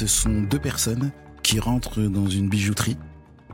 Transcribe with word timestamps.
ce 0.00 0.06
sont 0.06 0.40
deux 0.40 0.58
personnes 0.58 1.10
qui 1.42 1.60
rentrent 1.60 2.00
dans 2.00 2.26
une 2.26 2.48
bijouterie 2.48 2.96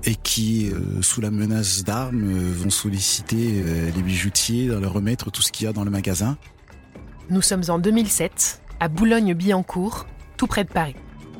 et 0.04 0.14
qui, 0.14 0.70
euh, 0.70 1.02
sous 1.02 1.20
la 1.20 1.32
menace 1.32 1.82
d'armes, 1.82 2.22
euh, 2.22 2.52
vont 2.54 2.70
solliciter 2.70 3.64
euh, 3.64 3.90
les 3.90 4.02
bijoutiers, 4.02 4.68
leur 4.68 4.92
remettre 4.92 5.32
tout 5.32 5.42
ce 5.42 5.50
qu'il 5.50 5.66
y 5.66 5.68
a 5.68 5.72
dans 5.72 5.82
le 5.82 5.90
magasin. 5.90 6.36
Nous 7.30 7.42
sommes 7.42 7.64
en 7.68 7.80
2007, 7.80 8.60
à 8.78 8.86
Boulogne-Billancourt, 8.86 10.06
tout 10.36 10.46
près 10.46 10.62
de 10.62 10.68
Paris. 10.68 10.94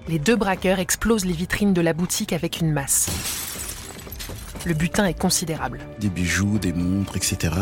Les 0.09 0.19
deux 0.19 0.34
braqueurs 0.34 0.80
explosent 0.80 1.25
les 1.25 1.34
vitrines 1.34 1.73
de 1.73 1.80
la 1.80 1.93
boutique 1.93 2.32
avec 2.32 2.61
une 2.61 2.73
masse. 2.73 3.09
Le 4.64 4.75
butin 4.75 5.04
est 5.04 5.18
considérable. 5.18 5.79
Des 6.00 6.09
bijoux, 6.09 6.59
des 6.59 6.73
montres, 6.73 7.16
etc. 7.16 7.54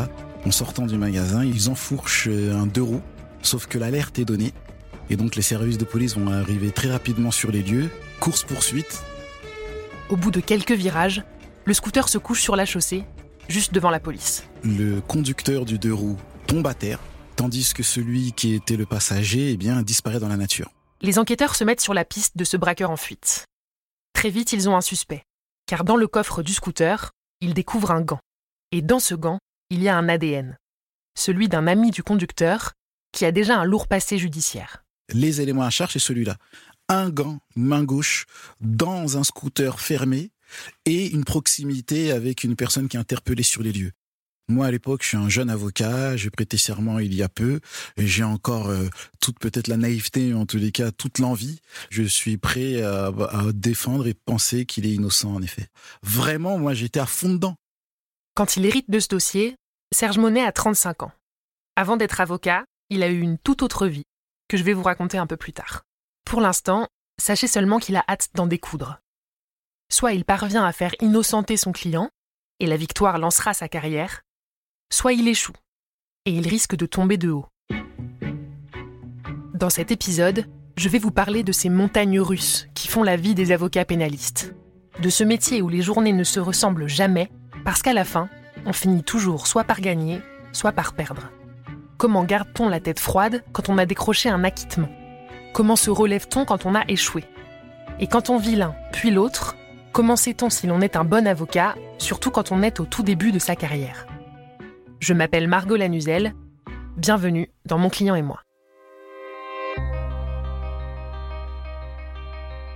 En 0.47 0.51
sortant 0.51 0.87
du 0.87 0.97
magasin, 0.97 1.45
ils 1.45 1.69
enfourchent 1.69 2.29
un 2.29 2.67
deux 2.67 2.83
roues, 2.83 3.03
sauf 3.43 3.67
que 3.67 3.77
l'alerte 3.77 4.19
est 4.19 4.25
donnée. 4.25 4.55
Et 5.11 5.17
donc 5.17 5.37
les 5.37 5.43
services 5.43 5.79
de 5.79 5.85
police 5.85 6.17
vont 6.17 6.29
arriver 6.33 6.71
très 6.71 6.91
rapidement 6.91 7.31
sur 7.31 7.51
les 7.51 7.63
lieux. 7.63 7.91
Course-poursuite, 8.21 9.03
Au 10.09 10.17
bout 10.17 10.31
de 10.31 10.41
quelques 10.41 10.73
virages, 10.73 11.23
le 11.65 11.75
scooter 11.75 12.09
se 12.09 12.19
couche 12.19 12.41
sur 12.43 12.57
la 12.57 12.67
chaussée, 12.67 13.05
juste 13.49 13.73
devant 13.75 13.91
la 13.91 14.01
police. 14.01 14.45
le 14.63 15.01
conducteur 15.01 15.65
du 15.65 15.79
deux 15.79 15.93
roues 15.95 16.19
tombe 16.47 16.67
à 16.67 16.75
terre, 16.75 17.01
tandis 17.37 17.73
que 17.75 17.83
celui 17.83 18.33
qui 18.33 18.55
était 18.55 18.77
le 18.77 18.87
passager 18.87 19.51
eh 19.51 19.57
bien, 19.57 19.83
disparaît 19.83 20.21
dans 20.21 20.29
la 20.29 20.37
nature. 20.37 20.71
Les 21.01 21.19
enquêteurs 21.19 21.55
se 21.55 21.65
mettent 21.65 21.81
sur 21.81 21.95
la 21.95 22.05
piste 22.05 22.37
de 22.37 22.45
ce 22.45 22.57
braqueur 22.57 22.91
en 22.91 22.97
fuite. 22.97 23.45
Très 24.15 24.31
vite, 24.31 24.53
ils 24.53 24.69
ont 24.69 24.77
un 24.77 24.81
suspect, 24.81 25.23
car 25.67 25.85
dans 25.85 25.97
le 25.97 26.07
coffre 26.07 26.43
du 26.43 26.55
scooter, 26.55 27.11
ils 27.41 27.53
découvrent 27.55 27.91
un 27.91 28.01
gant. 28.01 28.21
Et 28.73 28.81
dans 28.81 29.01
ce 29.01 29.15
gant, 29.15 29.39
il 29.71 29.83
y 29.83 29.89
a 29.89 29.97
un 29.97 30.09
ADN, 30.09 30.57
celui 31.19 31.49
d'un 31.49 31.67
ami 31.67 31.91
du 31.91 32.03
conducteur 32.03 32.73
qui 33.13 33.25
a 33.25 33.33
déjà 33.33 33.57
un 33.59 33.65
lourd 33.65 33.87
passé 33.87 34.19
judiciaire. 34.19 34.84
Les 35.13 35.41
éléments 35.41 35.63
à 35.63 35.71
charge, 35.71 35.93
c'est 35.93 35.99
celui-là. 35.99 36.37
Un 36.89 37.11
gant, 37.11 37.41
main 37.57 37.83
gauche, 37.83 38.27
dans 38.61 39.17
un 39.17 39.25
scooter 39.25 39.81
fermé 39.81 40.31
et 40.85 41.09
une 41.09 41.25
proximité 41.25 42.13
avec 42.13 42.45
une 42.45 42.57
personne 42.57 42.89
qui 42.89 42.97
est 42.97 43.01
interpellée 43.01 43.43
sur 43.43 43.63
les 43.63 43.73
lieux. 43.73 43.93
Moi, 44.49 44.67
à 44.67 44.71
l'époque, 44.71 45.03
je 45.03 45.09
suis 45.09 45.17
un 45.17 45.31
jeune 45.31 45.49
avocat, 45.49 46.19
j'ai 46.19 46.29
prêté 46.29 46.59
serment 46.59 46.99
il 46.99 47.15
y 47.15 47.23
a 47.23 47.31
peu, 47.31 47.61
et 47.97 48.07
j'ai 48.07 48.25
encore 48.25 48.69
euh, 48.69 48.89
toute 49.19 49.39
peut-être 49.39 49.69
la 49.69 49.79
naïveté, 49.79 50.35
en 50.35 50.45
tous 50.45 50.59
les 50.59 50.71
cas, 50.71 50.91
toute 50.91 51.19
l'envie. 51.19 51.61
Je 51.89 52.03
suis 52.03 52.37
prêt 52.37 52.83
à, 52.83 53.07
à 53.07 53.53
défendre 53.55 54.07
et 54.07 54.13
penser 54.13 54.67
qu'il 54.67 54.85
est 54.85 54.93
innocent, 54.93 55.33
en 55.33 55.41
effet. 55.41 55.69
Vraiment, 56.03 56.59
moi, 56.59 56.75
j'étais 56.75 57.01
à 57.01 57.07
fond 57.07 57.31
dedans. 57.31 57.57
Quand 58.35 58.59
il 58.59 58.67
hérite 58.67 58.91
de 58.91 58.99
ce 58.99 59.09
dossier, 59.09 59.57
Serge 59.95 60.19
Monet 60.19 60.45
a 60.45 60.53
35 60.53 61.05
ans. 61.05 61.13
Avant 61.77 61.97
d'être 61.97 62.21
avocat, 62.21 62.65
il 62.91 63.03
a 63.03 63.09
eu 63.09 63.21
une 63.21 63.39
toute 63.39 63.63
autre 63.63 63.87
vie, 63.87 64.05
je 64.57 64.65
vais 64.65 64.73
vous 64.73 64.83
raconter 64.83 65.19
un 65.19 65.27
peu 65.27 65.37
plus 65.37 65.53
tard. 65.53 65.83
Pour 66.25 66.41
l'instant, 66.41 66.89
sachez 67.21 67.47
seulement 67.47 67.79
qu'il 67.79 67.97
a 67.97 68.05
hâte 68.09 68.29
d'en 68.35 68.47
découdre. 68.47 69.01
Soit 69.91 70.13
il 70.13 70.25
parvient 70.25 70.65
à 70.65 70.73
faire 70.73 70.95
innocenter 71.01 71.57
son 71.57 71.73
client, 71.73 72.11
et 72.61 72.67
la 72.67 72.77
victoire 72.77 73.19
lancera 73.19 73.55
sa 73.55 73.69
carrière, 73.69 74.23
soit 74.93 75.13
il 75.13 75.29
échoue, 75.29 75.53
et 76.25 76.33
il 76.33 76.49
risque 76.49 76.77
de 76.77 76.87
tomber 76.87 77.17
de 77.17 77.31
haut. 77.31 77.47
Dans 79.55 79.71
cet 79.71 79.91
épisode, 79.91 80.47
je 80.77 80.89
vais 80.89 80.99
vous 80.99 81.11
parler 81.11 81.43
de 81.43 81.53
ces 81.53 81.69
montagnes 81.69 82.21
russes 82.21 82.67
qui 82.75 82.89
font 82.89 83.03
la 83.03 83.17
vie 83.17 83.35
des 83.35 83.53
avocats 83.53 83.85
pénalistes. 83.85 84.55
De 85.01 85.09
ce 85.09 85.25
métier 85.25 85.63
où 85.63 85.69
les 85.69 85.83
journées 85.83 86.13
ne 86.13 86.25
se 86.25 86.41
ressemblent 86.41 86.89
jamais, 86.89 87.31
parce 87.65 87.83
qu'à 87.83 87.93
la 87.93 88.05
fin, 88.05 88.29
on 88.67 88.73
finit 88.73 89.03
toujours 89.03 89.47
soit 89.47 89.65
par 89.65 89.81
gagner, 89.81 90.21
soit 90.53 90.73
par 90.73 90.95
perdre. 90.95 91.31
Comment 91.97 92.25
garde-t-on 92.25 92.69
la 92.69 92.81
tête 92.81 92.99
froide 92.99 93.45
quand 93.53 93.69
on 93.69 93.79
a 93.79 93.87
décroché 93.87 94.29
un 94.29 94.43
acquittement? 94.43 94.89
Comment 95.53 95.77
se 95.77 95.91
relève-t-on 95.91 96.45
quand 96.45 96.67
on 96.67 96.75
a 96.75 96.83
échoué? 96.89 97.25
Et 98.01 98.09
quand 98.09 98.31
on 98.31 98.37
vit 98.37 98.57
l'un, 98.57 98.75
puis 98.93 99.13
l'autre, 99.13 99.55
comment 99.93 100.17
sait-on 100.17 100.51
si 100.51 100.67
l'on 100.67 100.81
est 100.81 100.97
un 100.97 101.05
bon 101.05 101.25
avocat, 101.27 101.77
surtout 101.99 102.33
quand 102.33 102.51
on 102.51 102.63
est 102.63 102.81
au 102.81 102.85
tout 102.85 103.05
début 103.05 103.31
de 103.31 103.39
sa 103.39 103.55
carrière? 103.55 104.07
Je 104.99 105.15
m'appelle 105.15 105.47
Margot 105.47 105.77
Lanuzel. 105.77 106.35
Bienvenue 106.97 107.51
dans 107.65 107.79
Mon 107.79 107.91
client 107.91 108.17
et 108.17 108.23
moi. 108.23 108.43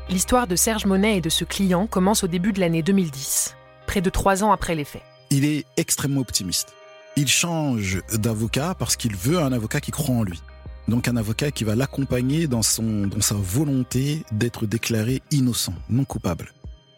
L'histoire 0.09 0.47
de 0.47 0.55
Serge 0.55 0.87
Monet 0.87 1.17
et 1.17 1.21
de 1.21 1.29
ce 1.29 1.45
client 1.45 1.89
commence 1.89 2.23
au 2.23 2.29
début 2.29 2.53
de 2.53 2.61
l'année 2.61 2.83
2010, 2.83 3.56
près 3.89 4.00
de 4.00 4.11
trois 4.11 4.45
ans 4.45 4.53
après 4.53 4.77
les 4.77 4.85
faits. 4.85 5.03
Il 5.31 5.45
est 5.45 5.67
extrêmement 5.77 6.21
optimiste. 6.21 6.73
Il 7.21 7.27
change 7.27 8.01
d'avocat 8.12 8.77
parce 8.79 8.95
qu'il 8.95 9.17
veut 9.17 9.41
un 9.41 9.51
avocat 9.51 9.81
qui 9.81 9.91
croit 9.91 10.15
en 10.15 10.23
lui. 10.23 10.41
Donc 10.87 11.09
un 11.09 11.17
avocat 11.17 11.51
qui 11.51 11.65
va 11.65 11.75
l'accompagner 11.75 12.47
dans, 12.47 12.61
dans 12.61 13.21
sa 13.21 13.34
volonté 13.34 14.23
d'être 14.31 14.67
déclaré 14.67 15.21
innocent, 15.33 15.75
non 15.91 16.05
coupable. 16.05 16.53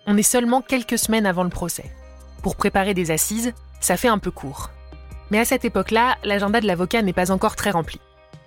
On 0.06 0.18
est 0.18 0.22
seulement 0.22 0.60
quelques 0.60 0.98
semaines 0.98 1.24
avant 1.24 1.42
le 1.42 1.48
procès. 1.48 1.90
Pour 2.42 2.54
préparer 2.54 2.92
des 2.92 3.10
assises, 3.10 3.54
ça 3.80 3.96
fait 3.96 4.08
un 4.08 4.18
peu 4.18 4.30
court. 4.30 4.70
Mais 5.30 5.38
à 5.38 5.46
cette 5.46 5.64
époque-là, 5.64 6.18
l'agenda 6.22 6.60
de 6.60 6.66
l'avocat 6.66 7.00
n'est 7.00 7.14
pas 7.14 7.30
encore 7.30 7.56
très 7.56 7.70
rempli. 7.70 7.98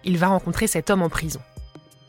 Il 0.04 0.20
va 0.20 0.28
rencontrer 0.28 0.68
cet 0.68 0.92
homme 0.92 1.02
en 1.02 1.10
prison. 1.10 1.40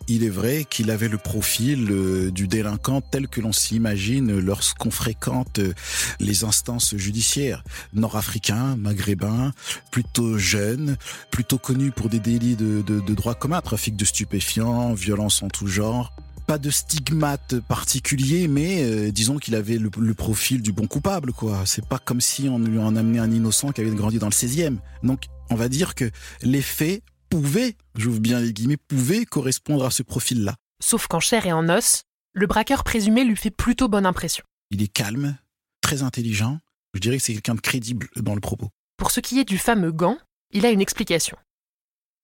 Il 0.07 0.23
est 0.23 0.31
vrai 0.31 0.67
qu'il 0.69 0.91
avait 0.91 1.09
le 1.09 1.17
profil 1.17 1.89
euh, 1.91 2.31
du 2.31 2.47
délinquant 2.47 3.01
tel 3.01 3.27
que 3.27 3.41
l'on 3.41 3.53
s'imagine 3.53 4.39
lorsqu'on 4.39 4.91
fréquente 4.91 5.61
euh, 5.61 5.73
les 6.21 6.45
instances 6.45 6.95
judiciaires. 6.97 7.65
Nord-africain, 7.95 8.77
maghrébin, 8.77 9.53
plutôt 9.91 10.37
jeune, 10.37 10.99
plutôt 11.31 11.57
connu 11.57 11.91
pour 11.91 12.11
des 12.11 12.21
délits 12.21 12.57
de, 12.57 12.83
de, 12.83 13.01
de 13.01 13.15
droit 13.15 13.35
commun, 13.35 13.63
trafic 13.63 13.97
de 13.97 14.05
stupéfiants, 14.05 14.93
violence 14.93 15.43
en 15.43 15.49
tout 15.49 15.67
genre. 15.67 16.13
Pas 16.47 16.59
de 16.59 16.69
stigmate 16.69 17.61
particulier, 17.61 18.47
mais 18.47 18.85
euh, 18.85 19.11
disons 19.11 19.39
qu'il 19.39 19.55
avait 19.55 19.79
le, 19.79 19.91
le 19.99 20.15
profil 20.15 20.61
du 20.61 20.73
bon 20.73 20.87
coupable, 20.87 21.33
quoi. 21.33 21.63
C'est 21.65 21.89
pas 21.89 21.99
comme 21.99 22.21
si 22.21 22.51
on 22.51 22.59
lui 22.59 22.79
en 22.79 22.95
amenait 22.97 23.21
un 23.21 23.31
innocent 23.31 23.73
qui 23.73 23.81
avait 23.81 23.91
grandi 23.91 24.19
dans 24.19 24.27
le 24.27 24.33
16e. 24.33 24.77
Donc, 25.03 25.25
on 25.49 25.55
va 25.55 25.71
dire 25.71 25.95
que 25.95 26.11
les 26.43 26.61
faits 26.61 27.03
pouvaient, 27.41 27.77
j'ouvre 27.97 28.21
bien 28.21 28.39
les 28.39 28.53
guillemets, 28.53 28.79
correspondre 29.27 29.85
à 29.85 29.91
ce 29.91 30.05
profil-là. 30.05 30.55
Sauf 30.81 31.09
qu'en 31.09 31.19
chair 31.19 31.47
et 31.47 31.53
en 31.53 31.69
os, 31.69 32.03
le 32.33 32.47
braqueur 32.47 32.85
présumé 32.85 33.25
lui 33.25 33.35
fait 33.35 33.51
plutôt 33.51 33.89
bonne 33.89 34.07
impression. 34.07 34.45
Il 34.71 34.81
est 34.83 34.89
calme, 34.89 35.37
très 35.81 36.05
intelligent. 36.05 36.61
Je 36.93 37.01
dirais 37.01 37.17
que 37.17 37.25
c'est 37.25 37.33
quelqu'un 37.33 37.57
de 37.57 37.61
crédible 37.61 38.09
dans 38.15 38.37
le 38.37 38.41
propos. 38.41 38.69
Pour 38.99 39.11
ce 39.11 39.19
qui 39.19 39.41
est 39.41 39.45
du 39.45 39.59
fameux 39.59 39.91
gant, 39.91 40.17
il 40.53 40.65
a 40.65 40.71
une 40.71 40.81
explication. 40.81 41.37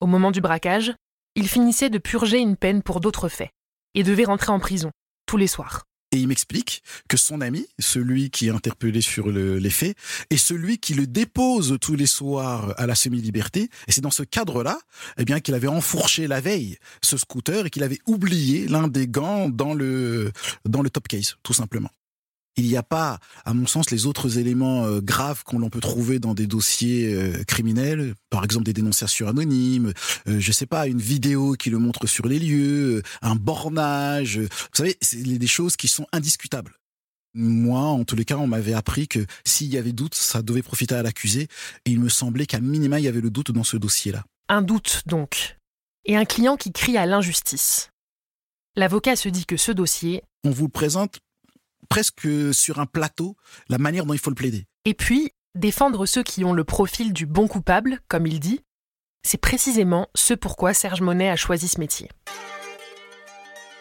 Au 0.00 0.06
moment 0.06 0.30
du 0.30 0.40
braquage, 0.40 0.94
il 1.34 1.48
finissait 1.48 1.90
de 1.90 1.98
purger 1.98 2.38
une 2.38 2.56
peine 2.56 2.80
pour 2.80 3.00
d'autres 3.00 3.28
faits 3.28 3.50
et 3.94 4.04
devait 4.04 4.24
rentrer 4.24 4.52
en 4.52 4.60
prison 4.60 4.92
tous 5.26 5.36
les 5.36 5.48
soirs. 5.48 5.86
Et 6.12 6.18
il 6.18 6.26
m'explique 6.28 6.82
que 7.08 7.16
son 7.16 7.40
ami, 7.40 7.66
celui 7.78 8.30
qui 8.30 8.48
est 8.48 8.50
interpellé 8.50 9.00
sur 9.00 9.28
le- 9.30 9.58
les 9.58 9.70
faits, 9.70 9.96
est 10.30 10.36
celui 10.36 10.78
qui 10.78 10.94
le 10.94 11.06
dépose 11.06 11.78
tous 11.80 11.94
les 11.94 12.06
soirs 12.06 12.74
à 12.78 12.86
la 12.86 12.94
semi-liberté. 12.96 13.70
Et 13.86 13.92
c'est 13.92 14.00
dans 14.00 14.10
ce 14.10 14.24
cadre-là, 14.24 14.78
eh 15.18 15.24
bien, 15.24 15.40
qu'il 15.40 15.54
avait 15.54 15.68
enfourché 15.68 16.26
la 16.26 16.40
veille 16.40 16.78
ce 17.02 17.16
scooter 17.16 17.66
et 17.66 17.70
qu'il 17.70 17.84
avait 17.84 18.00
oublié 18.06 18.66
l'un 18.66 18.88
des 18.88 19.06
gants 19.06 19.48
dans 19.48 19.72
le, 19.74 20.32
dans 20.64 20.82
le 20.82 20.90
top 20.90 21.06
case, 21.06 21.36
tout 21.42 21.52
simplement. 21.52 21.90
Il 22.56 22.66
n'y 22.66 22.76
a 22.76 22.82
pas, 22.82 23.18
à 23.44 23.54
mon 23.54 23.66
sens, 23.66 23.90
les 23.90 24.06
autres 24.06 24.38
éléments 24.38 24.84
euh, 24.84 25.00
graves 25.00 25.44
qu'on 25.44 25.58
l'on 25.58 25.70
peut 25.70 25.80
trouver 25.80 26.18
dans 26.18 26.34
des 26.34 26.46
dossiers 26.46 27.14
euh, 27.14 27.44
criminels, 27.44 28.14
par 28.28 28.44
exemple 28.44 28.64
des 28.64 28.72
dénonciations 28.72 29.28
anonymes, 29.28 29.92
euh, 30.28 30.40
je 30.40 30.52
sais 30.52 30.66
pas, 30.66 30.86
une 30.86 31.00
vidéo 31.00 31.54
qui 31.54 31.70
le 31.70 31.78
montre 31.78 32.06
sur 32.06 32.26
les 32.26 32.38
lieux, 32.38 32.98
euh, 32.98 33.02
un 33.22 33.36
bornage. 33.36 34.38
Vous 34.38 34.48
savez, 34.72 34.96
c'est 35.00 35.22
des 35.22 35.46
choses 35.46 35.76
qui 35.76 35.88
sont 35.88 36.06
indiscutables. 36.12 36.74
Moi, 37.34 37.80
en 37.80 38.04
tous 38.04 38.16
les 38.16 38.24
cas, 38.24 38.36
on 38.36 38.48
m'avait 38.48 38.74
appris 38.74 39.06
que 39.06 39.24
s'il 39.44 39.68
y 39.68 39.78
avait 39.78 39.92
doute, 39.92 40.16
ça 40.16 40.42
devait 40.42 40.62
profiter 40.62 40.96
à 40.96 41.02
l'accusé. 41.02 41.46
Et 41.84 41.92
il 41.92 42.00
me 42.00 42.08
semblait 42.08 42.46
qu'à 42.46 42.60
minima, 42.60 42.98
il 42.98 43.04
y 43.04 43.08
avait 43.08 43.20
le 43.20 43.30
doute 43.30 43.52
dans 43.52 43.62
ce 43.62 43.76
dossier-là. 43.76 44.24
Un 44.48 44.62
doute 44.62 45.02
donc. 45.06 45.56
Et 46.04 46.16
un 46.16 46.24
client 46.24 46.56
qui 46.56 46.72
crie 46.72 46.96
à 46.96 47.06
l'injustice. 47.06 47.90
L'avocat 48.74 49.14
se 49.14 49.28
dit 49.28 49.46
que 49.46 49.56
ce 49.56 49.70
dossier, 49.70 50.22
On 50.44 50.50
vous 50.50 50.64
le 50.64 50.70
présente 50.70 51.20
presque 51.88 52.28
sur 52.52 52.78
un 52.78 52.86
plateau, 52.86 53.36
la 53.68 53.78
manière 53.78 54.06
dont 54.06 54.14
il 54.14 54.20
faut 54.20 54.30
le 54.30 54.36
plaider. 54.36 54.66
et 54.84 54.94
puis 54.94 55.32
défendre 55.56 56.06
ceux 56.06 56.22
qui 56.22 56.44
ont 56.44 56.52
le 56.52 56.64
profil 56.64 57.12
du 57.12 57.26
bon 57.26 57.48
coupable, 57.48 57.98
comme 58.08 58.26
il 58.26 58.38
dit, 58.38 58.60
c'est 59.22 59.40
précisément 59.40 60.08
ce 60.14 60.34
pourquoi 60.34 60.74
Serge 60.74 61.00
Monet 61.00 61.28
a 61.28 61.36
choisi 61.36 61.68
ce 61.68 61.80
métier. 61.80 62.08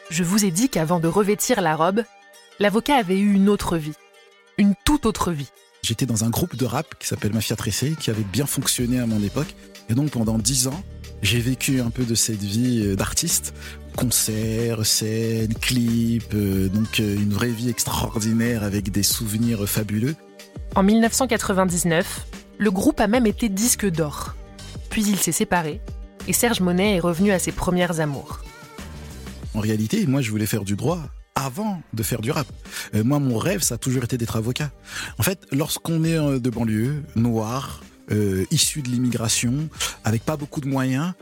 Je 0.09 0.23
vous 0.23 0.45
ai 0.45 0.51
dit 0.51 0.69
qu'avant 0.69 0.99
de 0.99 1.07
revêtir 1.07 1.61
la 1.61 1.75
robe, 1.75 2.03
l'avocat 2.59 2.95
avait 2.95 3.19
eu 3.19 3.33
une 3.33 3.49
autre 3.49 3.77
vie. 3.77 3.93
Une 4.57 4.73
toute 4.83 5.05
autre 5.05 5.31
vie. 5.31 5.49
J'étais 5.83 6.05
dans 6.05 6.25
un 6.25 6.29
groupe 6.29 6.55
de 6.55 6.65
rap 6.65 6.95
qui 6.99 7.07
s'appelle 7.07 7.33
Mafia 7.33 7.55
Tressé, 7.55 7.95
qui 7.97 8.09
avait 8.09 8.23
bien 8.23 8.45
fonctionné 8.45 8.99
à 8.99 9.05
mon 9.05 9.23
époque. 9.23 9.55
Et 9.87 9.93
donc 9.93 10.09
pendant 10.11 10.37
dix 10.37 10.67
ans, 10.67 10.83
j'ai 11.21 11.39
vécu 11.39 11.79
un 11.79 11.89
peu 11.89 12.03
de 12.03 12.15
cette 12.15 12.41
vie 12.41 12.81
euh, 12.85 12.95
d'artiste. 12.95 13.53
Concerts, 13.99 14.85
scènes, 14.85 15.53
clips, 15.55 16.33
euh, 16.33 16.69
donc 16.69 17.01
euh, 17.01 17.15
une 17.15 17.33
vraie 17.33 17.49
vie 17.49 17.67
extraordinaire 17.69 18.63
avec 18.63 18.91
des 18.91 19.03
souvenirs 19.03 19.67
fabuleux. 19.67 20.15
En 20.75 20.83
1999, 20.83 22.25
le 22.57 22.71
groupe 22.71 23.01
a 23.01 23.07
même 23.07 23.27
été 23.27 23.49
disque 23.49 23.85
d'or. 23.85 24.35
Puis 24.89 25.03
il 25.03 25.17
s'est 25.17 25.33
séparé 25.33 25.81
et 26.29 26.33
Serge 26.33 26.61
Monet 26.61 26.95
est 26.95 26.99
revenu 27.01 27.31
à 27.31 27.39
ses 27.39 27.51
premières 27.51 27.99
amours. 27.99 28.39
En 29.53 29.59
réalité, 29.59 30.05
moi, 30.07 30.21
je 30.21 30.31
voulais 30.31 30.45
faire 30.45 30.63
du 30.63 30.77
droit 30.77 31.01
avant 31.35 31.81
de 31.91 32.01
faire 32.01 32.21
du 32.21 32.31
rap. 32.31 32.47
Euh, 32.95 33.03
moi, 33.03 33.19
mon 33.19 33.37
rêve, 33.37 33.63
ça 33.63 33.75
a 33.75 33.77
toujours 33.77 34.05
été 34.05 34.17
d'être 34.17 34.37
avocat. 34.37 34.71
En 35.17 35.23
fait, 35.23 35.45
lorsqu'on 35.51 36.05
est 36.05 36.39
de 36.39 36.49
banlieue, 36.49 37.03
noir, 37.17 37.81
euh, 38.11 38.45
issu 38.49 38.81
de 38.81 38.87
l'immigration, 38.87 39.69
avec 40.05 40.23
pas 40.23 40.37
beaucoup 40.37 40.61
de 40.61 40.67
moyens, 40.67 41.13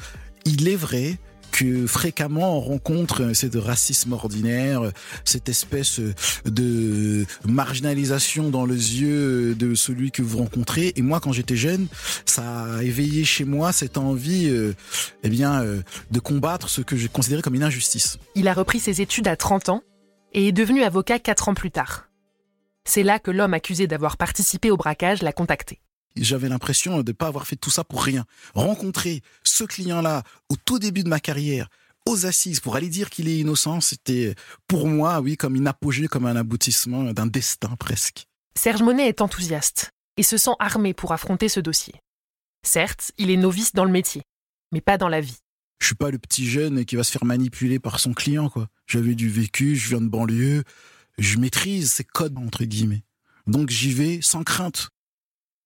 il 0.45 0.69
est 0.69 0.75
vrai 0.75 1.17
que 1.51 1.87
fréquemment 1.87 2.57
on 2.57 2.61
rencontre 2.61 3.33
ce 3.33 3.57
racisme 3.57 4.13
ordinaire, 4.13 4.91
cette 5.25 5.49
espèce 5.49 5.99
de 6.45 7.25
marginalisation 7.45 8.49
dans 8.49 8.65
les 8.65 9.01
yeux 9.01 9.55
de 9.55 9.75
celui 9.75 10.11
que 10.11 10.21
vous 10.21 10.37
rencontrez. 10.39 10.93
Et 10.95 11.01
moi, 11.01 11.19
quand 11.19 11.31
j'étais 11.31 11.55
jeune, 11.55 11.87
ça 12.25 12.75
a 12.75 12.83
éveillé 12.83 13.23
chez 13.23 13.45
moi 13.45 13.71
cette 13.71 13.97
envie, 13.97 14.49
euh, 14.49 14.73
eh 15.23 15.29
bien, 15.29 15.61
euh, 15.61 15.81
de 16.11 16.19
combattre 16.19 16.69
ce 16.69 16.81
que 16.81 16.95
je 16.95 17.07
considérais 17.07 17.41
comme 17.41 17.55
une 17.55 17.63
injustice. 17.63 18.17
Il 18.35 18.47
a 18.47 18.53
repris 18.53 18.79
ses 18.79 19.01
études 19.01 19.27
à 19.27 19.35
30 19.35 19.69
ans 19.69 19.83
et 20.33 20.49
est 20.49 20.51
devenu 20.51 20.83
avocat 20.83 21.19
4 21.19 21.49
ans 21.49 21.53
plus 21.53 21.71
tard. 21.71 22.09
C'est 22.85 23.03
là 23.03 23.19
que 23.19 23.31
l'homme 23.31 23.53
accusé 23.53 23.87
d'avoir 23.87 24.17
participé 24.17 24.71
au 24.71 24.77
braquage 24.77 25.21
l'a 25.21 25.33
contacté 25.33 25.79
j'avais 26.23 26.49
l'impression 26.49 27.01
de 27.01 27.11
ne 27.11 27.15
pas 27.15 27.27
avoir 27.27 27.47
fait 27.47 27.55
tout 27.55 27.69
ça 27.69 27.83
pour 27.83 28.03
rien. 28.03 28.25
Rencontrer 28.53 29.21
ce 29.43 29.63
client-là 29.63 30.23
au 30.49 30.55
tout 30.55 30.79
début 30.79 31.03
de 31.03 31.09
ma 31.09 31.19
carrière, 31.19 31.69
aux 32.07 32.25
assises, 32.25 32.59
pour 32.59 32.75
aller 32.75 32.89
dire 32.89 33.09
qu'il 33.09 33.27
est 33.27 33.37
innocent, 33.37 33.81
c'était 33.81 34.33
pour 34.67 34.87
moi, 34.87 35.19
oui, 35.19 35.35
comme 35.35 35.55
une 35.55 35.67
apogée, 35.67 36.07
comme 36.07 36.25
un 36.25 36.35
aboutissement 36.35 37.11
d'un 37.11 37.27
destin 37.27 37.75
presque. 37.75 38.27
Serge 38.55 38.81
Monet 38.81 39.07
est 39.07 39.21
enthousiaste 39.21 39.91
et 40.15 40.23
se 40.23 40.37
sent 40.37 40.55
armé 40.59 40.93
pour 40.93 41.11
affronter 41.11 41.49
ce 41.49 41.59
dossier. 41.59 41.95
Certes, 42.63 43.11
il 43.17 43.29
est 43.29 43.37
novice 43.37 43.73
dans 43.73 43.85
le 43.85 43.91
métier, 43.91 44.23
mais 44.71 44.81
pas 44.81 44.97
dans 44.97 45.09
la 45.09 45.21
vie. 45.21 45.37
Je 45.79 45.87
suis 45.87 45.95
pas 45.95 46.09
le 46.09 46.17
petit 46.17 46.49
jeune 46.49 46.85
qui 46.85 46.95
va 46.95 47.03
se 47.03 47.11
faire 47.11 47.25
manipuler 47.25 47.77
par 47.77 47.99
son 47.99 48.13
client, 48.13 48.49
quoi. 48.49 48.67
J'avais 48.87 49.13
du 49.13 49.29
vécu, 49.29 49.75
je 49.75 49.89
viens 49.89 50.01
de 50.01 50.07
banlieue, 50.07 50.63
je 51.17 51.37
maîtrise 51.37 51.91
ces 51.91 52.03
codes, 52.03 52.37
entre 52.37 52.63
guillemets. 52.63 53.03
Donc 53.45 53.69
j'y 53.69 53.93
vais 53.93 54.21
sans 54.21 54.43
crainte 54.43 54.89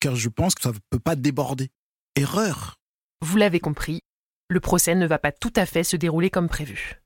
car 0.02 0.16
je 0.16 0.28
pense 0.28 0.56
que 0.56 0.64
ça 0.64 0.72
ne 0.72 0.78
peut 0.90 1.00
pas 1.00 1.16
déborder. 1.16 1.70
Erreur. 2.18 2.76
Vous 3.22 3.38
l'avez 3.38 3.62
compris, 3.62 4.02
le 4.50 4.60
procès 4.60 4.96
ne 4.96 5.08
va 5.08 5.20
pas 5.20 5.32
tout 5.32 5.54
à 5.56 5.66
fait 5.66 5.86
se 5.86 5.96
dérouler 5.96 6.30
comme 6.30 6.50
prévu. 6.50 7.02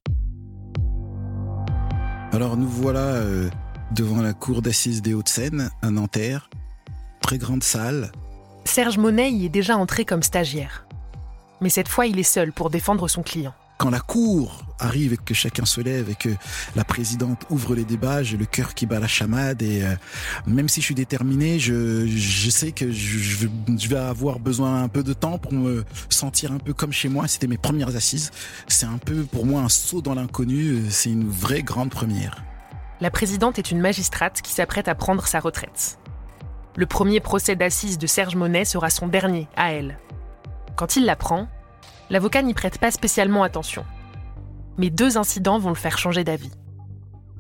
Alors 2.32 2.58
nous 2.58 2.68
voilà 2.68 3.00
euh, 3.00 3.50
devant 3.92 4.22
la 4.22 4.34
cour 4.34 4.64
d'assises 4.64 5.04
des 5.04 5.14
Hauts-de-Seine, 5.14 5.70
à 5.84 5.92
Nanterre. 5.92 6.50
Très 7.22 7.38
grande 7.38 7.64
salle. 7.64 8.12
Serge 8.64 8.98
Monet 8.98 9.32
y 9.32 9.46
est 9.46 9.50
déjà 9.50 9.78
entré 9.78 10.06
comme 10.06 10.24
stagiaire. 10.24 10.88
Mais 11.62 11.70
cette 11.70 11.88
fois, 11.88 12.08
il 12.08 12.18
est 12.18 12.24
seul 12.24 12.52
pour 12.52 12.70
défendre 12.70 13.08
son 13.08 13.22
client 13.22 13.54
quand 13.78 13.90
la 13.90 14.00
cour 14.00 14.65
arrive 14.80 15.14
et 15.14 15.18
que 15.18 15.34
chacun 15.34 15.66
se 15.66 15.82
lève 15.82 16.10
et 16.10 16.16
que 16.16 16.30
la 16.76 16.84
présidente 16.84 17.46
ouvre 17.50 17.76
les 17.76 17.86
débats, 17.86 18.24
j'ai 18.24 18.38
le 18.38 18.46
cœur 18.46 18.74
qui 18.74 18.86
bat 18.86 19.00
la 19.00 19.08
chamade 19.08 19.62
et 19.62 19.84
euh, 19.84 19.96
même 20.48 20.70
si 20.70 20.82
je 20.82 20.86
suis 20.86 20.96
déterminé, 20.96 21.60
je, 21.60 22.50
sais 22.50 22.72
que 22.72 22.92
je, 22.92 23.20
je, 23.20 23.88
vais 23.90 23.98
avoir 23.98 24.40
besoin 24.40 24.84
un 24.84 24.88
peu 24.88 25.04
de 25.04 25.14
temps 25.14 25.38
pour 25.38 25.54
me 25.54 25.84
sentir 26.10 26.52
un 26.52 26.58
peu 26.58 26.74
comme 26.74 26.92
chez 26.92 27.10
moi. 27.10 27.28
C'était 27.28 27.48
mes 27.48 27.58
premières 27.58 27.96
assises. 27.96 28.32
C'est 28.68 28.86
un 28.86 28.98
peu 28.98 29.24
pour 29.24 29.46
moi 29.46 29.62
un 29.62 29.70
saut 29.70 30.02
dans 30.02 30.16
l'inconnu. 30.16 30.84
C'est 30.90 31.10
une 31.10 31.30
vraie 31.30 31.64
grande 31.64 31.90
première. 31.90 32.44
La 33.02 33.12
présidente 33.12 33.60
est 33.60 33.72
une 33.72 33.80
magistrate 33.80 34.42
qui 34.42 34.54
s'apprête 34.54 34.88
à 34.88 34.96
prendre 34.96 35.28
sa 35.28 35.40
retraite. 35.40 36.00
Le 36.78 36.86
premier 36.86 37.20
procès 37.20 37.56
d'assises 37.56 37.98
de 37.98 38.08
Serge 38.08 38.36
Monet 38.36 38.66
sera 38.66 38.90
son 38.90 39.08
dernier 39.08 39.48
à 39.56 39.74
elle. 39.74 39.98
Quand 40.76 40.96
il 40.96 41.06
l'apprend, 41.06 41.48
l'avocat 42.10 42.42
n'y 42.42 42.54
prête 42.54 42.80
pas 42.80 42.92
spécialement 42.92 43.44
attention. 43.44 43.86
Mais 44.78 44.90
deux 44.90 45.18
incidents 45.18 45.60
vont 45.60 45.70
le 45.70 45.76
faire 45.76 45.98
changer 45.98 46.24
d'avis. 46.24 46.52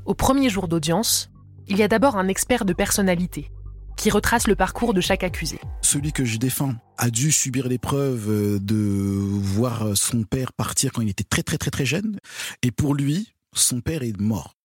Au 0.05 0.13
premier 0.13 0.49
jour 0.49 0.67
d'audience, 0.67 1.31
il 1.67 1.77
y 1.77 1.83
a 1.83 1.87
d'abord 1.87 2.15
un 2.15 2.27
expert 2.27 2.65
de 2.65 2.73
personnalité 2.73 3.51
qui 3.97 4.09
retrace 4.09 4.47
le 4.47 4.55
parcours 4.55 4.93
de 4.93 5.01
chaque 5.01 5.23
accusé. 5.23 5.59
Celui 5.81 6.11
que 6.11 6.25
je 6.25 6.37
défends 6.37 6.75
a 6.97 7.09
dû 7.09 7.31
subir 7.31 7.67
l'épreuve 7.67 8.29
euh, 8.29 8.59
de 8.59 8.75
voir 8.75 9.95
son 9.95 10.23
père 10.23 10.53
partir 10.53 10.91
quand 10.91 11.01
il 11.01 11.09
était 11.09 11.23
très 11.23 11.43
très 11.43 11.57
très 11.57 11.71
très 11.71 11.85
jeune. 11.85 12.19
Et 12.61 12.71
pour 12.71 12.93
lui, 12.93 13.33
son 13.53 13.81
père 13.81 14.03
est 14.03 14.19
mort. 14.19 14.55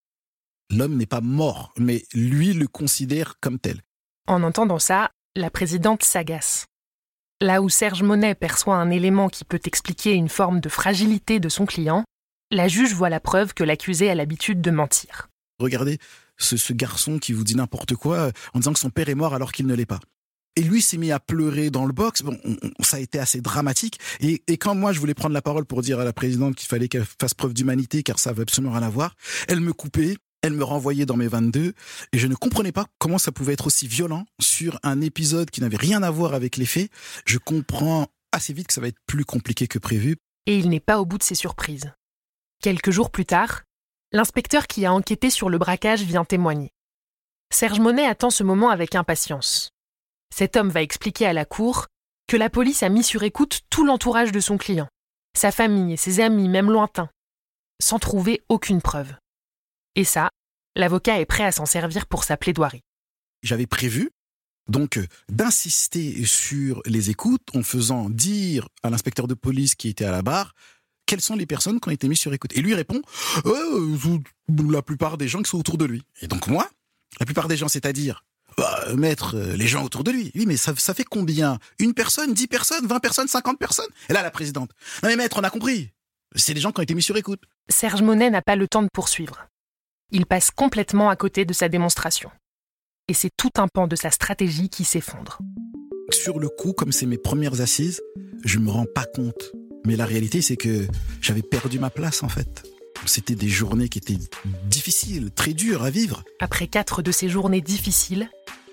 L'homme 0.70 0.96
n'est 0.96 1.06
pas 1.06 1.20
mort, 1.20 1.72
mais 1.78 2.04
lui 2.12 2.52
le 2.52 2.66
considère 2.66 3.34
comme 3.40 3.58
tel. 3.58 3.80
En 4.26 4.42
entendant 4.42 4.78
ça, 4.78 5.10
la 5.34 5.50
présidente 5.50 6.04
s'agace. 6.04 6.66
Là 7.40 7.62
où 7.62 7.68
Serge 7.68 8.02
Monet 8.02 8.34
perçoit 8.34 8.76
un 8.76 8.90
élément 8.90 9.28
qui 9.28 9.44
peut 9.44 9.60
expliquer 9.64 10.12
une 10.12 10.28
forme 10.28 10.60
de 10.60 10.68
fragilité 10.68 11.40
de 11.40 11.48
son 11.48 11.66
client, 11.66 12.04
la 12.50 12.68
juge 12.68 12.94
voit 12.94 13.10
la 13.10 13.20
preuve 13.20 13.54
que 13.54 13.64
l'accusé 13.64 14.10
a 14.10 14.14
l'habitude 14.14 14.60
de 14.60 14.70
mentir. 14.70 15.28
Regardez 15.58 15.98
ce, 16.38 16.72
garçon 16.72 17.18
qui 17.18 17.32
vous 17.32 17.44
dit 17.44 17.54
n'importe 17.54 17.94
quoi 17.94 18.16
euh, 18.16 18.32
en 18.54 18.60
disant 18.60 18.72
que 18.72 18.78
son 18.78 18.90
père 18.90 19.08
est 19.08 19.14
mort 19.14 19.34
alors 19.34 19.52
qu'il 19.52 19.66
ne 19.66 19.74
l'est 19.74 19.86
pas. 19.86 20.00
Et 20.56 20.62
lui 20.62 20.82
s'est 20.82 20.96
mis 20.96 21.12
à 21.12 21.20
pleurer 21.20 21.70
dans 21.70 21.86
le 21.86 21.92
box. 21.92 22.22
Bon, 22.22 22.36
ça 22.80 22.96
a 22.96 23.00
été 23.00 23.18
assez 23.18 23.40
dramatique. 23.40 24.00
Et, 24.20 24.42
et, 24.48 24.56
quand 24.56 24.74
moi 24.74 24.92
je 24.92 24.98
voulais 24.98 25.14
prendre 25.14 25.34
la 25.34 25.42
parole 25.42 25.64
pour 25.64 25.82
dire 25.82 26.00
à 26.00 26.04
la 26.04 26.12
présidente 26.12 26.56
qu'il 26.56 26.68
fallait 26.68 26.88
qu'elle 26.88 27.04
fasse 27.04 27.34
preuve 27.34 27.54
d'humanité, 27.54 28.02
car 28.02 28.18
ça 28.18 28.30
avait 28.30 28.42
absolument 28.42 28.72
rien 28.72 28.82
à 28.82 28.90
voir, 28.90 29.14
elle 29.48 29.60
me 29.60 29.72
coupait 29.72 30.16
elle 30.42 30.54
me 30.54 30.64
renvoyait 30.64 31.04
dans 31.04 31.18
mes 31.18 31.28
22 31.28 31.74
et 32.12 32.18
je 32.18 32.26
ne 32.26 32.34
comprenais 32.34 32.72
pas 32.72 32.86
comment 32.98 33.18
ça 33.18 33.30
pouvait 33.30 33.52
être 33.52 33.66
aussi 33.66 33.86
violent 33.86 34.24
sur 34.40 34.78
un 34.82 35.02
épisode 35.02 35.50
qui 35.50 35.60
n'avait 35.60 35.76
rien 35.76 36.02
à 36.02 36.10
voir 36.10 36.32
avec 36.32 36.56
les 36.56 36.64
faits. 36.64 36.90
Je 37.26 37.36
comprends 37.36 38.06
assez 38.32 38.54
vite 38.54 38.68
que 38.68 38.72
ça 38.72 38.80
va 38.80 38.88
être 38.88 39.00
plus 39.06 39.26
compliqué 39.26 39.66
que 39.66 39.78
prévu. 39.78 40.16
Et 40.46 40.56
il 40.56 40.70
n'est 40.70 40.80
pas 40.80 40.98
au 40.98 41.04
bout 41.04 41.18
de 41.18 41.22
ses 41.22 41.34
surprises. 41.34 41.92
Quelques 42.60 42.90
jours 42.90 43.10
plus 43.10 43.24
tard, 43.24 43.62
l'inspecteur 44.12 44.66
qui 44.66 44.84
a 44.84 44.92
enquêté 44.92 45.30
sur 45.30 45.48
le 45.48 45.56
braquage 45.56 46.02
vient 46.02 46.26
témoigner. 46.26 46.72
Serge 47.50 47.80
Monet 47.80 48.04
attend 48.04 48.28
ce 48.28 48.42
moment 48.42 48.68
avec 48.68 48.94
impatience. 48.94 49.70
Cet 50.34 50.56
homme 50.56 50.68
va 50.68 50.82
expliquer 50.82 51.24
à 51.24 51.32
la 51.32 51.46
cour 51.46 51.86
que 52.28 52.36
la 52.36 52.50
police 52.50 52.82
a 52.82 52.90
mis 52.90 53.02
sur 53.02 53.22
écoute 53.22 53.62
tout 53.70 53.86
l'entourage 53.86 54.30
de 54.30 54.40
son 54.40 54.58
client, 54.58 54.88
sa 55.34 55.52
famille 55.52 55.94
et 55.94 55.96
ses 55.96 56.20
amis, 56.20 56.50
même 56.50 56.70
lointains, 56.70 57.08
sans 57.80 57.98
trouver 57.98 58.42
aucune 58.50 58.82
preuve. 58.82 59.14
Et 59.96 60.04
ça, 60.04 60.28
l'avocat 60.76 61.18
est 61.18 61.24
prêt 61.24 61.44
à 61.44 61.52
s'en 61.52 61.64
servir 61.64 62.06
pour 62.06 62.24
sa 62.24 62.36
plaidoirie. 62.36 62.82
J'avais 63.42 63.66
prévu 63.66 64.10
donc 64.68 64.98
euh, 64.98 65.06
d'insister 65.30 66.26
sur 66.26 66.82
les 66.84 67.08
écoutes 67.08 67.56
en 67.56 67.62
faisant 67.62 68.10
dire 68.10 68.68
à 68.82 68.90
l'inspecteur 68.90 69.26
de 69.26 69.34
police 69.34 69.74
qui 69.74 69.88
était 69.88 70.04
à 70.04 70.12
la 70.12 70.20
barre 70.20 70.54
quelles 71.10 71.20
sont 71.20 71.34
les 71.34 71.46
personnes 71.46 71.80
qui 71.80 71.88
ont 71.88 71.92
été 71.92 72.08
mises 72.08 72.20
sur 72.20 72.32
écoute. 72.32 72.52
Et 72.56 72.62
lui 72.62 72.74
répond 72.74 73.02
euh, 73.44 73.98
la 74.70 74.80
plupart 74.80 75.18
des 75.18 75.26
gens 75.26 75.42
qui 75.42 75.50
sont 75.50 75.58
autour 75.58 75.76
de 75.76 75.84
lui. 75.84 76.02
Et 76.22 76.28
donc 76.28 76.46
moi, 76.46 76.70
la 77.18 77.26
plupart 77.26 77.48
des 77.48 77.56
gens, 77.56 77.66
c'est-à-dire 77.66 78.24
bah, 78.56 78.94
mettre 78.96 79.36
euh, 79.36 79.56
les 79.56 79.66
gens 79.66 79.84
autour 79.84 80.04
de 80.04 80.12
lui. 80.12 80.30
Oui, 80.36 80.46
mais 80.46 80.56
ça, 80.56 80.72
ça 80.76 80.94
fait 80.94 81.04
combien? 81.04 81.58
Une 81.80 81.94
personne, 81.94 82.32
dix 82.32 82.46
personnes, 82.46 82.86
vingt 82.86 83.00
personnes, 83.00 83.26
cinquante 83.28 83.58
personnes? 83.58 83.90
Et 84.08 84.12
là, 84.12 84.22
la 84.22 84.30
présidente. 84.30 84.70
Non 85.02 85.08
mais 85.08 85.16
maître, 85.16 85.38
on 85.40 85.44
a 85.44 85.50
compris. 85.50 85.90
C'est 86.36 86.54
des 86.54 86.60
gens 86.60 86.70
qui 86.70 86.78
ont 86.78 86.84
été 86.84 86.94
mis 86.94 87.02
sur 87.02 87.16
écoute. 87.16 87.42
Serge 87.68 88.02
Monet 88.02 88.30
n'a 88.30 88.40
pas 88.40 88.54
le 88.54 88.68
temps 88.68 88.82
de 88.82 88.88
poursuivre 88.92 89.50
il 90.12 90.26
passe 90.26 90.50
complètement 90.50 91.08
à 91.08 91.16
côté 91.16 91.44
de 91.44 91.52
sa 91.52 91.68
démonstration. 91.68 92.30
Et 93.08 93.14
c'est 93.14 93.30
tout 93.36 93.50
un 93.56 93.68
pan 93.68 93.86
de 93.86 93.96
sa 93.96 94.10
stratégie 94.10 94.68
qui 94.68 94.84
s'effondre. 94.84 95.38
Sur 96.10 96.38
le 96.38 96.48
coup, 96.48 96.72
comme 96.72 96.92
c'est 96.92 97.06
mes 97.06 97.18
premières 97.18 97.60
assises, 97.60 98.00
je 98.44 98.58
me 98.58 98.70
rends 98.70 98.86
pas 98.92 99.04
compte. 99.04 99.52
Mais 99.84 99.96
la 99.96 100.06
réalité, 100.06 100.42
c'est 100.42 100.56
que 100.56 100.86
j'avais 101.20 101.42
perdu 101.42 101.78
ma 101.78 101.90
place 101.90 102.22
en 102.22 102.28
fait. 102.28 102.64
C'était 103.06 103.34
des 103.34 103.48
journées 103.48 103.88
qui 103.88 103.98
étaient 103.98 104.18
difficiles, 104.66 105.30
très 105.34 105.54
dures 105.54 105.82
à 105.82 105.90
vivre. 105.90 106.22
Après 106.38 106.66
quatre 106.66 107.02
de 107.02 107.12
ces 107.12 107.28
journées 107.28 107.62
difficiles, 107.62 108.30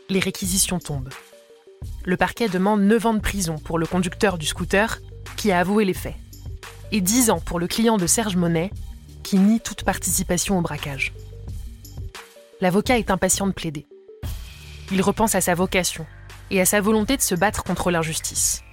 les 0.10 0.20
réquisitions 0.20 0.80
tombent. 0.80 1.14
Le 2.04 2.18
parquet 2.18 2.50
demande 2.50 2.82
9 2.82 3.06
ans 3.06 3.14
de 3.14 3.20
prison 3.20 3.58
pour 3.58 3.80
le 3.80 3.86
conducteur 3.86 4.38
du 4.38 4.46
scooter 4.46 5.00
qui 5.38 5.52
a 5.52 5.60
avoué 5.60 5.86
les 5.86 5.94
faits. 5.94 6.16
Et 6.92 7.02
10 7.02 7.30
ans 7.30 7.40
pour 7.40 7.60
le 7.60 7.68
client 7.68 7.98
de 7.98 8.08
Serge 8.08 8.36
Monet 8.36 8.72
qui 9.24 9.38
nie 9.38 9.60
toute 9.60 9.84
participation 9.84 10.58
au 10.58 10.62
braquage 10.62 11.14
l'avocat 12.62 12.98
est 12.98 13.12
impatient 13.12 13.48
de 13.48 13.52
plaider. 13.52 13.86
Il 14.92 15.02
repense 15.02 15.36
à 15.36 15.42
sa 15.42 15.54
vocation 15.54 16.06
et 16.50 16.62
à 16.62 16.66
sa 16.66 16.82
volonté 16.82 17.18
de 17.18 17.22
se 17.22 17.36
battre 17.36 17.64
contre 17.64 17.92
l'injustice. 17.92 18.64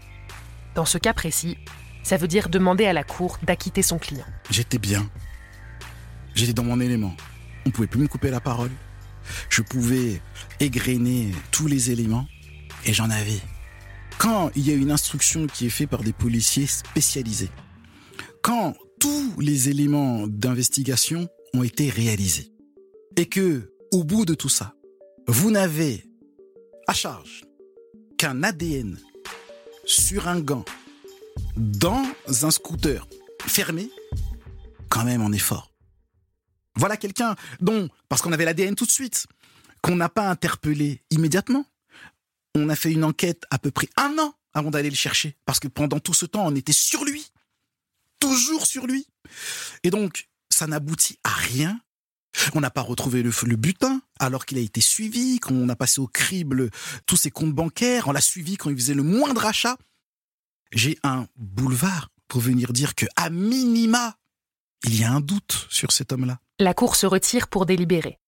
Dans 0.75 0.85
ce 0.85 0.99
cas 0.99 1.13
précis, 1.13 1.59
ça 2.05 2.19
veut 2.19 2.29
dire 2.29 2.51
demander 2.51 2.85
à 2.85 2.93
la 2.93 3.03
cour 3.03 3.39
d'acquitter 3.43 3.83
son 3.83 3.99
client. 3.99 4.27
J'étais 4.51 4.79
bien. 4.79 5.09
J'étais 6.35 6.53
dans 6.53 6.63
mon 6.63 6.79
élément. 6.79 7.17
On 7.65 7.71
ne 7.71 7.73
pouvait 7.73 7.89
plus 7.89 8.01
me 8.01 8.07
couper 8.07 8.31
la 8.31 8.41
parole. 8.41 8.71
Je 9.49 9.63
pouvais 9.63 10.21
égrener 10.61 11.33
tous 11.51 11.67
les 11.67 11.91
éléments 11.91 12.27
et 12.85 12.93
j'en 12.93 13.09
avais. 13.09 13.41
Quand 14.19 14.51
il 14.55 14.69
y 14.69 14.71
a 14.71 14.75
une 14.75 14.91
instruction 14.91 15.47
qui 15.47 15.67
est 15.67 15.71
faite 15.71 15.89
par 15.89 16.03
des 16.03 16.13
policiers 16.13 16.67
spécialisés, 16.67 17.51
quand 18.43 18.75
tous 19.01 19.33
les 19.41 19.71
éléments 19.71 20.27
d'investigation 20.27 21.29
ont 21.55 21.63
été 21.63 21.89
réalisés 21.89 22.53
et 23.17 23.27
que 23.27 23.73
au 23.93 24.05
bout 24.05 24.27
de 24.27 24.35
tout 24.35 24.51
ça, 24.51 24.75
vous 25.27 25.51
n'avez 25.51 26.05
à 26.87 26.93
charge 26.93 27.45
qu'un 28.19 28.43
ADN 28.43 28.99
sur 29.87 30.29
un 30.29 30.41
gant 30.41 30.65
dans 31.57 32.05
un 32.43 32.51
scooter 32.51 33.07
fermé, 33.47 33.91
quand 34.89 35.05
même 35.05 35.23
on 35.23 35.33
est 35.33 35.39
fort. 35.39 35.71
Voilà 36.77 36.97
quelqu'un 36.97 37.37
dont, 37.61 37.89
parce 38.09 38.23
qu'on 38.23 38.33
avait 38.33 38.45
l'ADN 38.45 38.75
tout 38.75 38.87
de 38.87 38.91
suite, 38.91 39.27
qu'on 39.81 39.97
n'a 39.97 40.09
pas 40.09 40.29
interpellé 40.29 41.03
immédiatement. 41.11 41.65
On 42.55 42.69
a 42.69 42.77
fait 42.77 42.93
une 42.93 43.05
enquête 43.05 43.45
à 43.51 43.59
peu 43.59 43.71
près 43.71 43.89
un 43.97 44.17
an 44.19 44.35
avant 44.53 44.71
d'aller 44.71 44.91
le 44.91 44.97
chercher, 44.97 45.37
parce 45.45 45.61
que 45.61 45.69
pendant 45.69 46.01
tout 46.01 46.15
ce 46.15 46.27
temps, 46.27 46.47
on 46.47 46.55
était 46.55 46.73
sur 46.73 47.05
lui, 47.05 47.27
toujours 48.21 48.67
sur 48.67 48.87
lui. 48.87 49.07
Et 49.83 49.91
donc, 49.91 50.29
ça 50.51 50.67
n'aboutit 50.67 51.19
à 51.25 51.31
rien. 51.31 51.81
On 52.55 52.61
n'a 52.61 52.71
pas 52.71 52.81
retrouvé 52.81 53.23
le, 53.23 53.31
le 53.45 53.57
butin 53.57 54.01
alors 54.19 54.47
qu'il 54.47 54.59
a 54.59 54.61
été 54.61 54.81
suivi, 54.81 55.39
qu'on 55.39 55.69
a 55.69 55.77
passé 55.77 56.01
au 56.01 56.07
crible 56.07 56.71
tous 57.07 57.17
ses 57.17 57.31
comptes 57.31 57.53
bancaires, 57.53 58.09
on 58.09 58.13
l'a 58.13 58.21
suivi 58.21 58.57
quand 58.57 58.71
il 58.71 58.77
faisait 58.77 58.95
le 58.95 59.03
moindre 59.05 59.45
achat. 59.47 59.77
J'ai 60.75 60.99
un 61.05 61.29
boulevard 61.37 62.09
pour 62.27 62.41
venir 62.41 62.73
dire 62.73 62.97
que, 62.97 63.07
à 63.15 63.31
minima, 63.31 64.17
il 64.85 64.99
y 64.99 65.05
a 65.05 65.13
un 65.13 65.21
doute 65.21 65.69
sur 65.71 65.93
cet 65.93 66.11
homme-là. 66.11 66.41
La 66.59 66.75
cour 66.75 66.97
se 66.97 67.07
retire 67.07 67.47
pour 67.47 67.65
délibérer. 67.65 68.19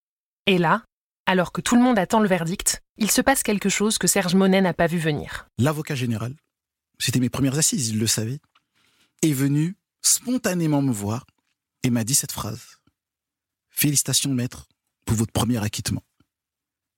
Et 0.47 0.59
là, 0.59 0.85
alors 1.27 1.51
que 1.51 1.61
tout 1.61 1.75
le 1.75 1.83
monde 1.83 1.99
attend 1.99 2.21
le 2.21 2.29
verdict, 2.29 2.85
il 2.99 3.11
se 3.11 3.21
passe 3.21 3.43
quelque 3.43 3.69
chose 3.69 3.99
que 3.99 4.07
Serge 4.07 4.37
Monet 4.37 4.61
n'a 4.61 4.75
pas 4.75 4.87
vu 4.87 4.99
venir. 4.99 5.49
L'avocat 5.59 5.97
général, 5.97 6.37
c'était 7.01 7.19
mes 7.19 7.31
premières 7.31 7.59
assises, 7.59 7.89
il 7.89 7.99
le 7.99 8.07
savait, 8.07 8.39
est 9.23 9.33
venu 9.33 9.77
spontanément 10.03 10.83
me 10.83 10.93
voir 10.93 11.27
et 11.83 11.91
m'a 11.91 12.05
dit 12.05 12.15
cette 12.15 12.33
phrase. 12.33 12.79
Félicitations, 13.71 14.33
maître, 14.33 14.69
pour 15.05 15.17
votre 15.17 15.33
premier 15.33 15.63
acquittement. 15.63 16.05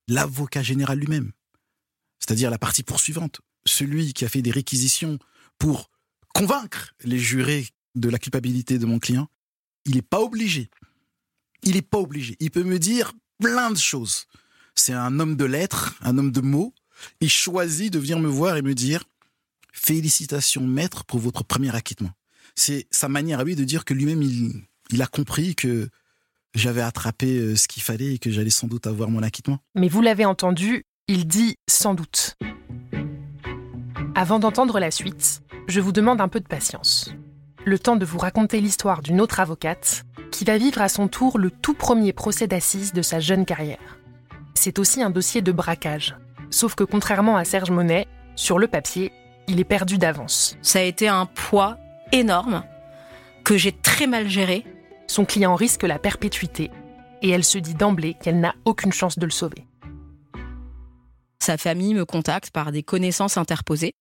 L'avocat 0.09 0.62
général 0.62 0.99
lui-même, 0.99 1.33
c'est-à-dire 2.19 2.50
la 2.50 2.59
partie 2.59 2.83
poursuivante, 2.83 3.40
celui 3.67 4.12
qui 4.12 4.25
a 4.25 4.29
fait 4.29 4.43
des 4.43 4.50
réquisitions 4.50 5.19
pour 5.59 5.91
convaincre 6.35 6.95
les 7.05 7.19
jurés 7.19 7.67
de 7.95 8.09
la 8.09 8.19
culpabilité 8.19 8.79
de 8.79 8.87
mon 8.87 8.99
client, 8.99 9.29
il 9.85 9.97
n'est 9.97 10.03
pas 10.03 10.21
obligé. 10.21 10.71
Il 11.62 11.75
n'est 11.75 11.83
pas 11.83 11.99
obligé. 11.99 12.37
Il 12.41 12.50
peut 12.50 12.62
me 12.62 12.79
dire 12.79 13.12
plein 13.41 13.71
de 13.71 13.77
choses. 13.77 14.27
C'est 14.75 14.93
un 14.93 15.19
homme 15.19 15.37
de 15.37 15.45
lettres, 15.45 15.97
un 16.03 16.19
homme 16.19 16.31
de 16.31 16.41
mots. 16.41 16.75
Il 17.21 17.31
choisit 17.31 17.93
de 17.93 17.99
venir 17.99 18.19
me 18.19 18.29
voir 18.29 18.57
et 18.57 18.62
me 18.62 18.75
dire 18.75 19.05
Félicitations, 19.73 20.67
maître, 20.67 21.05
pour 21.05 21.21
votre 21.21 21.45
premier 21.45 21.75
acquittement. 21.75 22.11
C'est 22.55 22.87
sa 22.91 23.09
manière 23.09 23.41
à 23.41 23.45
lui 23.45 23.55
de 23.55 23.65
dire 23.65 23.85
que 23.85 23.95
lui-même, 23.95 24.23
il, 24.23 24.62
il 24.91 25.03
a 25.03 25.07
compris 25.07 25.55
que 25.55 25.88
j'avais 26.55 26.81
attrapé 26.81 27.38
euh, 27.38 27.57
ce 27.57 27.69
qu'il 27.69 27.83
fallait 27.83 28.15
et 28.15 28.19
que 28.19 28.31
j'allais 28.31 28.50
sans 28.50 28.67
doute 28.67 28.87
avoir 28.87 29.11
mon 29.11 29.23
acquittement. 29.23 29.59
Mais 29.75 29.88
vous 29.88 30.03
l'avez 30.03 30.25
entendu, 30.25 30.85
il 31.07 31.27
dit 31.27 31.57
sans 31.69 31.95
doute. 31.95 32.37
Avant 34.20 34.40
d'entendre 34.40 34.80
la 34.80 34.90
suite, 34.90 35.42
je 35.68 35.80
vous 35.80 35.92
demande 35.92 36.20
un 36.20 36.26
peu 36.26 36.40
de 36.40 36.48
patience. 36.48 37.14
Le 37.64 37.78
temps 37.78 37.94
de 37.94 38.04
vous 38.04 38.18
raconter 38.18 38.60
l'histoire 38.60 39.00
d'une 39.00 39.20
autre 39.20 39.38
avocate 39.38 40.02
qui 40.32 40.44
va 40.44 40.58
vivre 40.58 40.82
à 40.82 40.88
son 40.88 41.06
tour 41.06 41.38
le 41.38 41.52
tout 41.52 41.75
premier 41.75 42.12
procès 42.12 42.48
d'assises 42.48 42.92
de 42.92 43.00
sa 43.00 43.20
jeune 43.20 43.44
carrière. 43.44 44.00
C'est 44.54 44.80
aussi 44.80 45.04
un 45.04 45.10
dossier 45.10 45.40
de 45.40 45.52
braquage. 45.52 46.16
Sauf 46.50 46.75
que 46.75 46.82
contrairement 46.82 47.37
à 47.37 47.44
Serge 47.44 47.70
Monet, 47.70 48.08
sur 48.34 48.58
le 48.58 48.66
papier, 48.66 49.12
il 49.46 49.60
est 49.60 49.64
perdu 49.64 49.98
d'avance. 49.98 50.56
Ça 50.62 50.80
a 50.80 50.82
été 50.82 51.06
un 51.06 51.26
poids 51.26 51.78
énorme 52.10 52.64
que 53.44 53.56
j'ai 53.56 53.70
très 53.70 54.08
mal 54.08 54.28
géré. 54.28 54.66
Son 55.06 55.26
client 55.26 55.54
risque 55.54 55.84
la 55.84 56.00
perpétuité 56.00 56.72
et 57.22 57.30
elle 57.30 57.44
se 57.44 57.58
dit 57.58 57.75
d'emblée 57.75 58.16
qu'elle 58.20 58.40
n'a 58.40 58.56
aucune 58.64 58.92
chance 58.92 59.16
de 59.16 59.26
le 59.26 59.30
sauver. 59.30 59.64
Sa 61.38 61.56
famille 61.56 61.94
me 61.94 62.04
contacte 62.04 62.50
par 62.50 62.72
des 62.72 62.82
connaissances 62.82 63.37
interposées. 63.37 63.94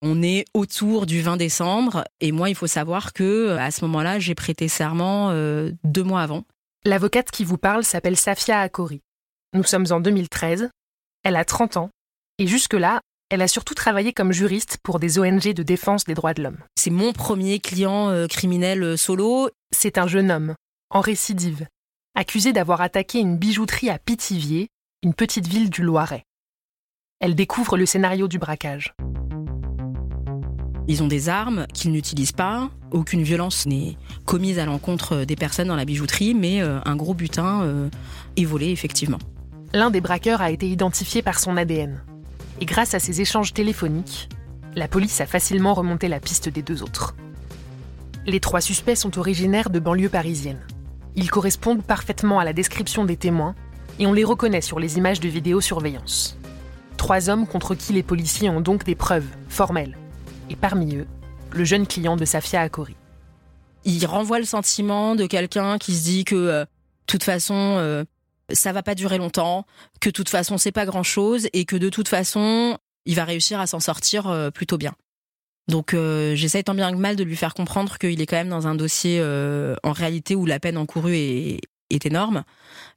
On 0.00 0.22
est 0.22 0.44
autour 0.54 1.06
du 1.06 1.22
20 1.22 1.36
décembre 1.36 2.04
et 2.20 2.30
moi, 2.30 2.48
il 2.48 2.54
faut 2.54 2.68
savoir 2.68 3.12
que 3.12 3.56
à 3.56 3.70
ce 3.70 3.84
moment-là, 3.84 4.18
j'ai 4.20 4.34
prêté 4.36 4.68
serment 4.68 5.30
euh, 5.30 5.72
deux 5.82 6.04
mois 6.04 6.22
avant. 6.22 6.44
L'avocate 6.84 7.32
qui 7.32 7.44
vous 7.44 7.58
parle 7.58 7.82
s'appelle 7.82 8.16
Safia 8.16 8.60
Akori. 8.60 9.02
Nous 9.54 9.64
sommes 9.64 9.86
en 9.90 9.98
2013. 9.98 10.70
Elle 11.24 11.36
a 11.36 11.44
30 11.44 11.78
ans 11.78 11.90
et 12.38 12.46
jusque-là, 12.46 13.00
elle 13.30 13.42
a 13.42 13.48
surtout 13.48 13.74
travaillé 13.74 14.12
comme 14.12 14.32
juriste 14.32 14.78
pour 14.82 15.00
des 15.00 15.18
ONG 15.18 15.52
de 15.52 15.62
défense 15.62 16.04
des 16.04 16.14
droits 16.14 16.32
de 16.32 16.42
l'homme. 16.42 16.58
C'est 16.76 16.90
mon 16.90 17.12
premier 17.12 17.58
client 17.58 18.08
euh, 18.08 18.26
criminel 18.26 18.82
euh, 18.84 18.96
solo. 18.96 19.50
C'est 19.72 19.98
un 19.98 20.06
jeune 20.06 20.30
homme, 20.30 20.54
en 20.90 21.00
récidive, 21.00 21.66
accusé 22.14 22.52
d'avoir 22.52 22.80
attaqué 22.80 23.18
une 23.18 23.36
bijouterie 23.36 23.90
à 23.90 23.98
Pithiviers, 23.98 24.68
une 25.02 25.12
petite 25.12 25.48
ville 25.48 25.70
du 25.70 25.82
Loiret. 25.82 26.24
Elle 27.20 27.34
découvre 27.34 27.76
le 27.76 27.84
scénario 27.84 28.28
du 28.28 28.38
braquage. 28.38 28.94
Ils 30.88 31.02
ont 31.02 31.06
des 31.06 31.28
armes 31.28 31.66
qu'ils 31.72 31.92
n'utilisent 31.92 32.32
pas. 32.32 32.70
Aucune 32.90 33.22
violence 33.22 33.66
n'est 33.66 33.96
commise 34.24 34.58
à 34.58 34.64
l'encontre 34.64 35.24
des 35.24 35.36
personnes 35.36 35.68
dans 35.68 35.76
la 35.76 35.84
bijouterie, 35.84 36.34
mais 36.34 36.62
euh, 36.62 36.80
un 36.84 36.96
gros 36.96 37.14
butin 37.14 37.90
est 38.36 38.44
volé 38.44 38.70
effectivement. 38.70 39.18
L'un 39.74 39.90
des 39.90 40.00
braqueurs 40.00 40.40
a 40.40 40.50
été 40.50 40.66
identifié 40.66 41.20
par 41.20 41.38
son 41.38 41.58
ADN. 41.58 42.02
Et 42.60 42.64
grâce 42.64 42.94
à 42.94 42.98
ces 42.98 43.20
échanges 43.20 43.52
téléphoniques, 43.52 44.30
la 44.74 44.88
police 44.88 45.20
a 45.20 45.26
facilement 45.26 45.74
remonté 45.74 46.08
la 46.08 46.20
piste 46.20 46.48
des 46.48 46.62
deux 46.62 46.82
autres. 46.82 47.14
Les 48.26 48.40
trois 48.40 48.60
suspects 48.60 48.96
sont 48.96 49.18
originaires 49.18 49.70
de 49.70 49.78
banlieues 49.78 50.08
parisiennes. 50.08 50.64
Ils 51.16 51.30
correspondent 51.30 51.82
parfaitement 51.82 52.38
à 52.38 52.44
la 52.44 52.52
description 52.52 53.04
des 53.04 53.16
témoins 53.16 53.54
et 53.98 54.06
on 54.06 54.12
les 54.12 54.24
reconnaît 54.24 54.60
sur 54.60 54.78
les 54.78 54.96
images 54.96 55.20
de 55.20 55.28
vidéosurveillance. 55.28 56.38
Trois 56.96 57.28
hommes 57.28 57.46
contre 57.46 57.74
qui 57.74 57.92
les 57.92 58.02
policiers 58.02 58.48
ont 58.48 58.60
donc 58.60 58.84
des 58.84 58.94
preuves 58.94 59.28
formelles. 59.48 59.96
Et 60.50 60.56
parmi 60.56 60.96
eux, 60.96 61.06
le 61.52 61.64
jeune 61.64 61.86
client 61.86 62.16
de 62.16 62.24
Safia 62.24 62.62
Akori. 62.62 62.96
Il 63.84 64.04
renvoie 64.06 64.38
le 64.38 64.44
sentiment 64.44 65.14
de 65.14 65.26
quelqu'un 65.26 65.78
qui 65.78 65.94
se 65.94 66.04
dit 66.04 66.24
que, 66.24 66.34
euh, 66.34 66.64
de 66.64 66.68
toute 67.06 67.24
façon, 67.24 67.54
euh, 67.54 68.04
ça 68.52 68.72
va 68.72 68.82
pas 68.82 68.94
durer 68.94 69.18
longtemps, 69.18 69.66
que 70.00 70.08
de 70.08 70.12
toute 70.12 70.28
façon 70.28 70.58
c'est 70.58 70.72
pas 70.72 70.86
grand 70.86 71.02
chose 71.02 71.48
et 71.52 71.64
que 71.64 71.76
de 71.76 71.90
toute 71.90 72.08
façon 72.08 72.78
il 73.04 73.14
va 73.14 73.24
réussir 73.24 73.60
à 73.60 73.66
s'en 73.66 73.80
sortir 73.80 74.28
euh, 74.28 74.50
plutôt 74.50 74.78
bien. 74.78 74.94
Donc 75.68 75.92
euh, 75.92 76.34
j'essaie 76.34 76.62
tant 76.62 76.74
bien 76.74 76.90
que 76.92 76.96
mal 76.96 77.16
de 77.16 77.24
lui 77.24 77.36
faire 77.36 77.52
comprendre 77.52 77.98
qu'il 77.98 78.20
est 78.20 78.26
quand 78.26 78.36
même 78.36 78.48
dans 78.48 78.66
un 78.66 78.74
dossier 78.74 79.22
en 79.82 79.92
réalité 79.92 80.34
où 80.34 80.46
la 80.46 80.60
peine 80.60 80.78
encourue 80.78 81.16
est, 81.16 81.60
est 81.90 82.06
énorme 82.06 82.44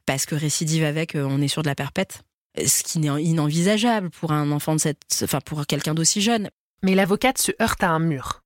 parce 0.06 0.24
que 0.24 0.34
récidive 0.34 0.84
avec 0.84 1.12
on 1.14 1.42
est 1.42 1.48
sur 1.48 1.62
de 1.62 1.68
la 1.68 1.74
perpète, 1.74 2.22
ce 2.56 2.82
qui 2.82 2.98
n'est 2.98 3.22
inenvisageable 3.22 4.08
pour 4.08 4.32
un 4.32 4.50
enfant 4.52 4.74
de 4.74 4.80
cette, 4.80 5.02
enfin 5.22 5.40
pour 5.44 5.66
quelqu'un 5.66 5.92
d'aussi 5.92 6.22
jeune. 6.22 6.48
Mais 6.82 6.94
l'avocate 6.94 7.38
se 7.38 7.52
heurte 7.60 7.82
à 7.82 7.90
un 7.90 8.00
mur. 8.00 8.42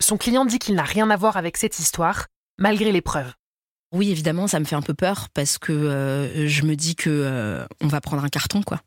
Son 0.00 0.16
client 0.16 0.44
dit 0.44 0.58
qu'il 0.58 0.74
n'a 0.74 0.82
rien 0.82 1.10
à 1.10 1.16
voir 1.16 1.36
avec 1.36 1.56
cette 1.56 1.78
histoire, 1.78 2.26
malgré 2.58 2.90
les 2.90 3.02
preuves. 3.02 3.32
Oui, 3.92 4.10
évidemment, 4.10 4.48
ça 4.48 4.58
me 4.58 4.64
fait 4.64 4.74
un 4.74 4.82
peu 4.82 4.94
peur 4.94 5.28
parce 5.34 5.58
que 5.58 5.72
euh, 5.72 6.48
je 6.48 6.62
me 6.64 6.74
dis 6.74 6.96
que 6.96 7.10
euh, 7.10 7.66
on 7.80 7.86
va 7.86 8.00
prendre 8.00 8.24
un 8.24 8.28
carton, 8.28 8.62
quoi. 8.62 8.80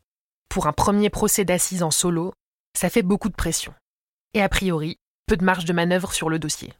Pour 0.48 0.66
un 0.66 0.72
premier 0.72 1.10
procès 1.10 1.44
d'assises 1.44 1.82
en 1.82 1.90
solo, 1.90 2.34
ça 2.76 2.90
fait 2.90 3.02
beaucoup 3.02 3.28
de 3.28 3.34
pression. 3.34 3.72
Et 4.34 4.42
a 4.42 4.48
priori, 4.48 4.98
peu 5.26 5.36
de 5.36 5.44
marge 5.44 5.64
de 5.64 5.72
manœuvre 5.72 6.12
sur 6.12 6.28
le 6.28 6.38
dossier. 6.38 6.72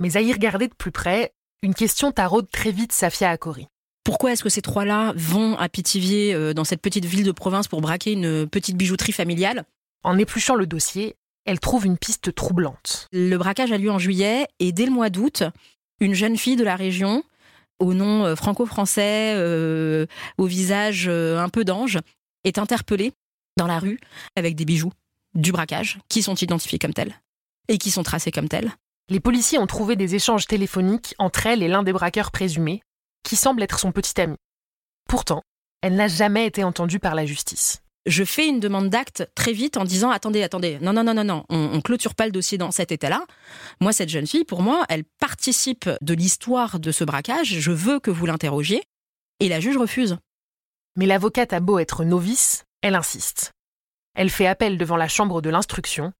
Mais 0.00 0.16
à 0.16 0.20
y 0.20 0.32
regarder 0.32 0.68
de 0.68 0.74
plus 0.74 0.90
près, 0.90 1.32
une 1.62 1.74
question 1.74 2.12
taraude 2.12 2.50
très 2.50 2.72
vite 2.72 2.92
Safia 2.92 3.30
Akori. 3.30 3.68
Pourquoi 4.04 4.32
est-ce 4.32 4.42
que 4.42 4.48
ces 4.48 4.62
trois-là 4.62 5.12
vont 5.16 5.56
à 5.58 5.68
Pithiviers, 5.68 6.34
euh, 6.34 6.54
dans 6.54 6.64
cette 6.64 6.80
petite 6.80 7.04
ville 7.04 7.24
de 7.24 7.32
province, 7.32 7.68
pour 7.68 7.82
braquer 7.82 8.12
une 8.12 8.48
petite 8.48 8.76
bijouterie 8.76 9.12
familiale? 9.12 9.64
En 10.04 10.18
épluchant 10.18 10.54
le 10.54 10.66
dossier, 10.66 11.16
elle 11.44 11.60
trouve 11.60 11.86
une 11.86 11.98
piste 11.98 12.34
troublante. 12.34 13.08
Le 13.12 13.36
braquage 13.36 13.72
a 13.72 13.78
lieu 13.78 13.90
en 13.90 13.98
juillet 13.98 14.46
et 14.58 14.72
dès 14.72 14.84
le 14.84 14.92
mois 14.92 15.10
d'août, 15.10 15.44
une 16.00 16.14
jeune 16.14 16.36
fille 16.36 16.56
de 16.56 16.64
la 16.64 16.76
région, 16.76 17.24
au 17.78 17.94
nom 17.94 18.24
euh, 18.24 18.36
franco-français, 18.36 19.34
euh, 19.36 20.06
au 20.36 20.46
visage 20.46 21.06
euh, 21.08 21.38
un 21.38 21.48
peu 21.48 21.64
d'ange, 21.64 21.98
est 22.44 22.58
interpellée 22.58 23.12
dans 23.56 23.66
la 23.66 23.78
rue 23.78 23.98
avec 24.36 24.56
des 24.56 24.64
bijoux 24.64 24.92
du 25.34 25.52
braquage 25.52 25.98
qui 26.08 26.22
sont 26.22 26.34
identifiés 26.34 26.78
comme 26.78 26.94
tels 26.94 27.18
et 27.68 27.78
qui 27.78 27.90
sont 27.90 28.02
tracés 28.02 28.30
comme 28.30 28.48
tels. 28.48 28.72
Les 29.08 29.20
policiers 29.20 29.58
ont 29.58 29.66
trouvé 29.66 29.96
des 29.96 30.14
échanges 30.14 30.46
téléphoniques 30.46 31.14
entre 31.18 31.46
elle 31.46 31.62
et 31.62 31.68
l'un 31.68 31.82
des 31.82 31.92
braqueurs 31.92 32.30
présumés, 32.30 32.82
qui 33.22 33.36
semble 33.36 33.62
être 33.62 33.78
son 33.78 33.90
petit 33.90 34.20
ami. 34.20 34.36
Pourtant, 35.08 35.42
elle 35.80 35.96
n'a 35.96 36.08
jamais 36.08 36.46
été 36.46 36.62
entendue 36.62 36.98
par 36.98 37.14
la 37.14 37.24
justice 37.24 37.80
je 38.08 38.24
fais 38.24 38.46
une 38.46 38.60
demande 38.60 38.90
d'acte 38.90 39.28
très 39.34 39.52
vite 39.52 39.76
en 39.76 39.84
disant 39.84 40.10
attendez, 40.10 40.42
attendez, 40.42 40.78
non, 40.80 40.92
non, 40.92 41.04
non, 41.04 41.14
non, 41.14 41.24
non, 41.24 41.44
on, 41.48 41.70
on 41.74 41.80
clôture 41.80 42.14
pas 42.14 42.26
le 42.26 42.32
dossier 42.32 42.58
dans 42.58 42.70
cet 42.70 42.92
état-là. 42.92 43.24
Moi, 43.80 43.92
cette 43.92 44.08
jeune 44.08 44.26
fille, 44.26 44.44
pour 44.44 44.62
moi, 44.62 44.84
elle 44.88 45.04
participe 45.04 45.88
de 46.00 46.14
l'histoire 46.14 46.80
de 46.80 46.90
ce 46.90 47.04
braquage. 47.04 47.58
Je 47.60 47.70
veux 47.72 48.00
que 48.00 48.10
vous 48.10 48.26
l'interrogiez. 48.26 48.82
Et 49.40 49.48
la 49.48 49.60
juge 49.60 49.76
refuse. 49.76 50.16
Mais 50.96 51.06
l'avocate 51.06 51.52
a 51.52 51.60
beau 51.60 51.78
être 51.78 52.04
novice, 52.04 52.64
elle 52.82 52.96
insiste. 52.96 53.52
Elle 54.14 54.30
fait 54.30 54.46
appel 54.46 54.78
devant 54.78 54.96
la 54.96 55.06
chambre 55.06 55.40
de 55.40 55.50
l'instruction 55.50 56.12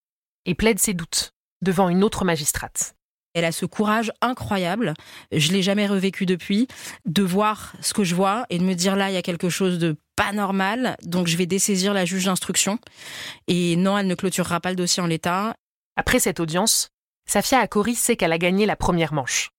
et 0.44 0.54
plaide 0.54 0.78
ses 0.78 0.94
doutes 0.94 1.32
devant 1.62 1.88
une 1.88 2.04
autre 2.04 2.24
magistrate. 2.24 2.94
Elle 3.38 3.44
a 3.44 3.52
ce 3.52 3.66
courage 3.66 4.10
incroyable, 4.20 4.94
je 5.30 5.52
l'ai 5.52 5.62
jamais 5.62 5.86
revécu 5.86 6.26
depuis, 6.26 6.66
de 7.04 7.22
voir 7.22 7.74
ce 7.80 7.94
que 7.94 8.02
je 8.02 8.16
vois 8.16 8.46
et 8.50 8.58
de 8.58 8.64
me 8.64 8.74
dire 8.74 8.96
là, 8.96 9.10
il 9.10 9.14
y 9.14 9.16
a 9.16 9.22
quelque 9.22 9.48
chose 9.48 9.78
de 9.78 9.96
pas 10.16 10.32
normal, 10.32 10.96
donc 11.04 11.28
je 11.28 11.36
vais 11.36 11.46
dessaisir 11.46 11.94
la 11.94 12.04
juge 12.04 12.24
d'instruction. 12.24 12.80
Et 13.46 13.76
non, 13.76 13.96
elle 13.96 14.08
ne 14.08 14.16
clôturera 14.16 14.58
pas 14.58 14.70
le 14.70 14.76
dossier 14.76 15.00
en 15.00 15.06
l'état. 15.06 15.54
Après 15.94 16.18
cette 16.18 16.40
audience, 16.40 16.88
Safia 17.28 17.60
Akori 17.60 17.94
sait 17.94 18.16
qu'elle 18.16 18.32
a 18.32 18.38
gagné 18.38 18.66
la 18.66 18.74
première 18.74 19.12
manche. 19.12 19.50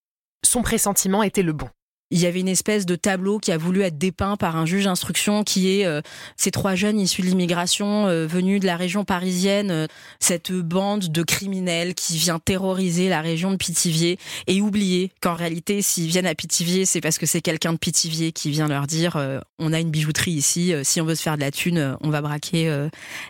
Son 0.43 0.62
pressentiment 0.62 1.24
était 1.24 1.41
le 1.41 1.53
bon. 1.53 1.69
Il 2.11 2.19
y 2.19 2.25
avait 2.25 2.39
une 2.39 2.47
espèce 2.47 2.85
de 2.85 2.95
tableau 2.95 3.39
qui 3.39 3.51
a 3.51 3.57
voulu 3.57 3.81
être 3.81 3.97
dépeint 3.97 4.35
par 4.35 4.55
un 4.55 4.65
juge 4.65 4.85
d'instruction 4.85 5.43
qui 5.43 5.79
est 5.79 5.85
euh, 5.85 6.01
ces 6.37 6.51
trois 6.51 6.75
jeunes 6.75 6.99
issus 6.99 7.21
de 7.21 7.27
l'immigration 7.27 8.07
euh, 8.07 8.25
venus 8.25 8.59
de 8.59 8.65
la 8.65 8.77
région 8.77 9.05
parisienne, 9.05 9.69
euh, 9.71 9.87
cette 10.19 10.51
bande 10.51 11.09
de 11.09 11.23
criminels 11.23 11.93
qui 11.93 12.17
vient 12.17 12.39
terroriser 12.39 13.09
la 13.09 13.21
région 13.21 13.51
de 13.51 13.57
Pithiviers 13.57 14.17
et 14.47 14.61
oublier 14.61 15.11
qu'en 15.21 15.35
réalité 15.35 15.81
s'ils 15.81 16.07
viennent 16.07 16.25
à 16.25 16.35
Pithiviers 16.35 16.85
c'est 16.85 17.01
parce 17.01 17.17
que 17.17 17.25
c'est 17.25 17.41
quelqu'un 17.41 17.73
de 17.73 17.77
Pithiviers 17.77 18.31
qui 18.31 18.49
vient 18.49 18.67
leur 18.67 18.87
dire 18.87 19.17
on 19.59 19.73
a 19.73 19.79
une 19.79 19.91
bijouterie 19.91 20.31
ici, 20.31 20.73
si 20.83 21.01
on 21.01 21.05
veut 21.05 21.15
se 21.15 21.21
faire 21.21 21.35
de 21.35 21.41
la 21.41 21.51
thune, 21.51 21.97
on 22.01 22.09
va 22.09 22.21
braquer 22.21 22.69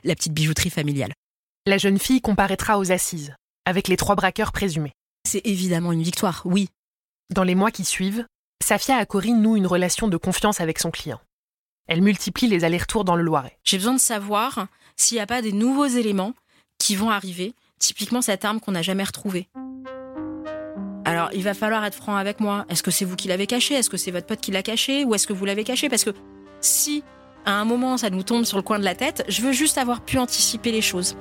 la 0.03 0.15
petite 0.15 0.33
bijouterie 0.33 0.69
familiale. 0.69 1.13
La 1.65 1.77
jeune 1.77 1.99
fille 1.99 2.21
comparaîtra 2.21 2.79
aux 2.79 2.91
assises 2.91 3.33
avec 3.65 3.87
les 3.87 3.97
trois 3.97 4.15
braqueurs 4.15 4.51
présumés. 4.51 4.91
C'est 5.27 5.45
évidemment 5.45 5.91
une 5.91 6.03
victoire, 6.03 6.41
oui. 6.45 6.69
Dans 7.33 7.43
les 7.43 7.55
mois 7.55 7.71
qui 7.71 7.85
suivent, 7.85 8.25
Safia 8.63 8.97
Akori 8.97 9.33
noue 9.33 9.55
une 9.55 9.65
relation 9.65 10.07
de 10.07 10.17
confiance 10.17 10.61
avec 10.61 10.79
son 10.79 10.91
client. 10.91 11.19
Elle 11.87 12.01
multiplie 12.01 12.47
les 12.47 12.63
allers-retours 12.63 13.03
dans 13.03 13.15
le 13.15 13.23
Loiret. 13.23 13.57
J'ai 13.63 13.77
besoin 13.77 13.93
de 13.93 13.99
savoir 13.99 14.67
s'il 14.95 15.15
n'y 15.15 15.21
a 15.21 15.25
pas 15.25 15.41
des 15.41 15.53
nouveaux 15.53 15.87
éléments 15.87 16.33
qui 16.77 16.95
vont 16.95 17.09
arriver, 17.09 17.55
typiquement 17.79 18.21
cette 18.21 18.45
arme 18.45 18.59
qu'on 18.59 18.73
n'a 18.73 18.83
jamais 18.83 19.03
retrouvée. 19.03 19.47
Alors, 21.05 21.29
il 21.33 21.41
va 21.41 21.55
falloir 21.55 21.83
être 21.85 21.95
franc 21.95 22.15
avec 22.15 22.39
moi. 22.39 22.65
Est-ce 22.69 22.83
que 22.83 22.91
c'est 22.91 23.05
vous 23.05 23.15
qui 23.15 23.27
l'avez 23.27 23.47
cachée? 23.47 23.73
Est-ce 23.73 23.89
que 23.89 23.97
c'est 23.97 24.11
votre 24.11 24.27
pote 24.27 24.41
qui 24.41 24.51
l'a 24.51 24.61
cachée? 24.61 25.03
Ou 25.03 25.15
est-ce 25.15 25.25
que 25.25 25.33
vous 25.33 25.45
l'avez 25.45 25.63
cachée? 25.63 25.89
Parce 25.89 26.03
que 26.03 26.11
si, 26.61 27.03
à 27.45 27.53
un 27.53 27.65
moment, 27.65 27.97
ça 27.97 28.11
nous 28.11 28.23
tombe 28.23 28.43
sur 28.43 28.57
le 28.57 28.63
coin 28.63 28.77
de 28.77 28.83
la 28.83 28.93
tête, 28.93 29.23
je 29.27 29.41
veux 29.41 29.53
juste 29.53 29.79
avoir 29.79 30.01
pu 30.01 30.19
anticiper 30.19 30.71
les 30.71 30.81
choses. 30.81 31.15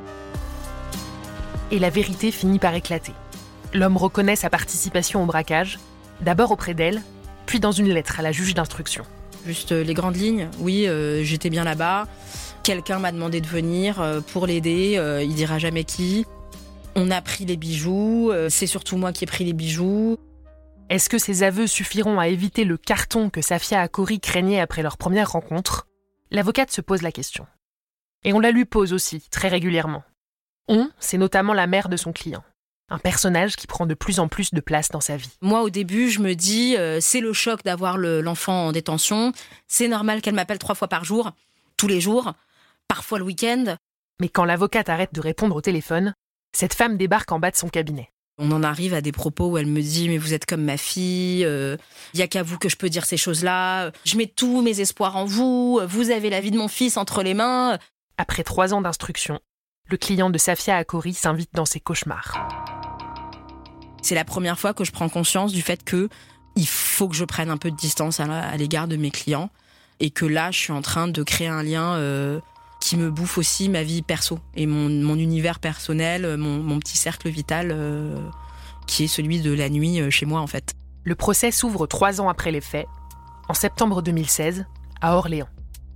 Et 1.71 1.79
la 1.79 1.89
vérité 1.89 2.31
finit 2.31 2.59
par 2.59 2.75
éclater. 2.75 3.13
L'homme 3.73 3.97
reconnaît 3.97 4.37
sa 4.37 4.51
participation 4.51 5.23
au 5.23 5.27
braquage, 5.27 5.79
d'abord 6.21 6.51
auprès 6.51 6.75
d'elle, 6.75 7.01
puis 7.49 7.61
dans 7.61 7.73
une 7.73 7.89
lettre 7.89 8.21
à 8.21 8.23
la 8.23 8.31
juge 8.31 8.53
d'instruction. 8.53 9.07
Juste 9.47 9.73
euh, 9.73 9.83
les 9.83 9.95
grandes 9.95 10.17
lignes, 10.17 10.51
oui, 10.59 10.87
euh, 10.87 11.25
j'étais 11.25 11.49
bien 11.49 11.65
là-bas. 11.65 12.07
Quelqu'un 12.63 12.99
m'a 12.99 13.11
demandé 13.11 13.41
de 13.41 13.47
venir 13.47 14.03
euh, 14.03 14.21
pour 14.21 14.47
l'aider, 14.47 15.01
il 15.25 15.35
dira 15.35 15.59
jamais 15.59 15.85
qui. 15.85 16.27
On 16.95 17.11
a 17.11 17.23
pris 17.23 17.47
les 17.47 17.57
bijoux, 17.57 18.33
c'est 18.51 18.67
surtout 18.67 18.97
moi 18.97 19.13
qui 19.13 19.25
ai 19.25 19.27
pris 19.27 19.45
les 19.45 19.55
bijoux. 19.55 20.19
Est-ce 20.91 21.09
que 21.09 21.17
ces 21.17 21.43
aveux 21.43 21.67
suffiront 21.67 22.19
à 22.19 22.29
éviter 22.29 22.65
le 22.65 22.77
carton 22.77 23.31
que 23.31 23.41
Safia 23.41 23.81
Akori 23.81 24.21
craignait 24.21 24.61
après 24.61 24.83
leur 24.83 24.99
première 24.99 25.33
rencontre? 25.33 25.87
L'avocate 26.31 26.71
se 26.71 26.81
pose 26.81 27.03
la 27.03 27.13
question. 27.13 27.47
Et 28.25 28.33
on 28.33 28.41
la 28.41 28.51
lui 28.51 28.65
pose 28.65 28.93
aussi, 28.93 29.23
très 29.31 29.49
régulièrement. 29.49 30.03
On, 30.67 30.91
c'est 30.99 31.19
notamment 31.19 31.55
la 31.55 31.67
mère 31.67 31.89
de 31.89 31.97
son 31.97 32.13
client 32.13 32.43
un 32.91 32.99
personnage 32.99 33.57
qui 33.57 33.67
prend 33.67 33.87
de 33.87 33.95
plus 33.95 34.19
en 34.19 34.29
plus 34.29 34.53
de 34.53 34.61
place 34.61 34.89
dans 34.91 35.01
sa 35.01 35.17
vie. 35.17 35.31
Moi, 35.41 35.63
au 35.63 35.71
début, 35.71 36.11
je 36.11 36.21
me 36.21 36.35
dis, 36.35 36.77
euh, 36.77 36.99
c'est 37.01 37.21
le 37.21 37.33
choc 37.33 37.63
d'avoir 37.65 37.99
l'enfant 37.99 38.69
en 38.69 38.73
détention. 38.73 39.33
C'est 39.67 39.89
normal 39.89 40.23
qu'elle 40.23 40.35
m'appelle 40.35 40.59
trois 40.59 40.75
fois 40.75 40.89
par 40.89 41.05
jour, 41.05 41.33
tous 41.77 41.89
les 41.89 42.01
jours, 42.01 42.33
parfois 42.89 43.19
le 43.19 43.25
week-end. 43.25 43.77
Mais 44.21 44.29
quand 44.29 44.45
l'avocate 44.45 44.89
arrête 44.89 45.15
de 45.15 45.21
répondre 45.21 45.55
au 45.55 45.61
téléphone, 45.61 46.15
cette 46.53 46.75
femme 46.75 46.97
débarque 46.97 47.31
en 47.31 47.39
bas 47.39 47.51
de 47.51 47.57
son 47.57 47.69
cabinet. 47.69 48.11
On 48.41 48.53
en 48.53 48.63
arrive 48.63 48.95
à 48.95 49.01
des 49.01 49.13
propos 49.13 49.49
où 49.49 49.59
elle 49.59 49.67
me 49.67 49.83
dit 49.83 50.09
mais 50.09 50.17
vous 50.17 50.33
êtes 50.33 50.47
comme 50.47 50.63
ma 50.63 50.77
fille, 50.77 51.41
il 51.41 51.45
euh, 51.45 51.77
y 52.15 52.23
a 52.23 52.29
qu'à 52.29 52.45
vous 52.45 52.57
que 52.57 52.69
je 52.69 52.77
peux 52.77 52.89
dire 52.89 53.05
ces 53.05 53.17
choses-là. 53.17 53.91
Je 54.05 54.17
mets 54.17 54.29
tous 54.29 54.63
mes 54.63 54.81
espoirs 54.81 55.17
en 55.17 55.25
vous. 55.25 55.81
Vous 55.89 56.11
avez 56.11 56.31
la 56.31 56.41
vie 56.41 56.53
de 56.53 56.57
mon 56.57 56.69
fils 56.69 56.97
entre 56.97 57.25
les 57.25 57.35
mains. 57.35 57.79
Après 58.17 58.45
trois 58.45 58.75
ans 58.75 58.81
d'instruction, 58.81 59.41
le 59.91 59.97
client 59.97 60.31
de 60.31 60.39
Safia 60.39 60.77
Akori 60.77 61.15
s'invite 61.15 61.51
dans 61.53 61.65
ses 61.65 61.81
cauchemars. 61.81 62.78
C'est 64.03 64.15
la 64.15 64.25
première 64.25 64.59
fois 64.59 64.75
que 64.75 64.85
je 64.85 64.93
prends 64.93 65.09
conscience 65.09 65.53
du 65.53 65.63
fait 65.63 65.85
que 65.85 66.09
il 66.57 66.67
faut 66.67 67.09
que 67.09 67.15
je 67.15 67.25
prenne 67.25 67.51
un 67.51 67.57
peu 67.57 67.71
de 67.71 67.77
distance 67.77 68.21
à 68.21 68.57
l'égard 68.57 68.89
de 68.89 68.97
mes 68.97 69.11
clients 69.11 69.51
et 70.01 70.11
que 70.11 70.27
là, 70.27 70.51
je 70.51 70.59
suis 70.59 70.73
en 70.73 70.83
train 70.83 71.09
de 71.09 71.23
créer 71.23 71.49
un 71.49 71.63
lien 71.63 71.95
euh, 71.95 72.41
qui 72.81 72.97
me 72.97 73.11
bouffe 73.11 73.39
aussi 73.39 73.69
ma 73.69 73.83
vie 73.83 74.03
perso 74.03 74.39
et 74.55 74.67
mon, 74.67 75.17
univers 75.17 75.59
personnel, 75.59 76.37
mon, 76.37 76.79
petit 76.79 76.97
cercle 76.97 77.29
vital 77.29 77.71
euh, 77.73 78.17
qui 78.87 79.05
est 79.05 79.09
celui 79.09 79.41
de 79.41 79.53
la 79.53 79.69
nuit 79.69 80.01
euh, 80.01 80.11
chez 80.11 80.27
moi 80.27 80.41
en 80.41 80.47
fait. 80.47 80.75
Le 81.05 81.15
procès 81.15 81.51
s'ouvre 81.51 81.87
trois 81.87 82.21
ans 82.21 82.29
après 82.29 82.51
les 82.51 82.61
faits, 82.61 82.87
en 83.49 83.55
septembre 83.55 84.03
2016, 84.03 84.67
à 85.01 85.17
Orléans. 85.17 85.49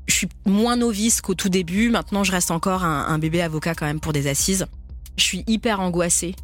Je 0.06 0.14
suis 0.14 0.28
moins 0.46 0.76
novice 0.76 1.20
qu'au 1.20 1.34
tout 1.34 1.48
début. 1.48 1.90
Maintenant, 1.90 2.24
je 2.24 2.32
reste 2.32 2.50
encore 2.50 2.84
un, 2.84 3.18
bébé 3.18 3.40
avocat 3.42 3.74
quand 3.74 3.86
même 3.86 4.00
pour 4.00 4.12
des 4.12 4.26
assises. 4.26 4.66
Je 5.16 5.22
suis 5.22 5.44
hyper 5.46 5.80
angoissée 5.80 6.34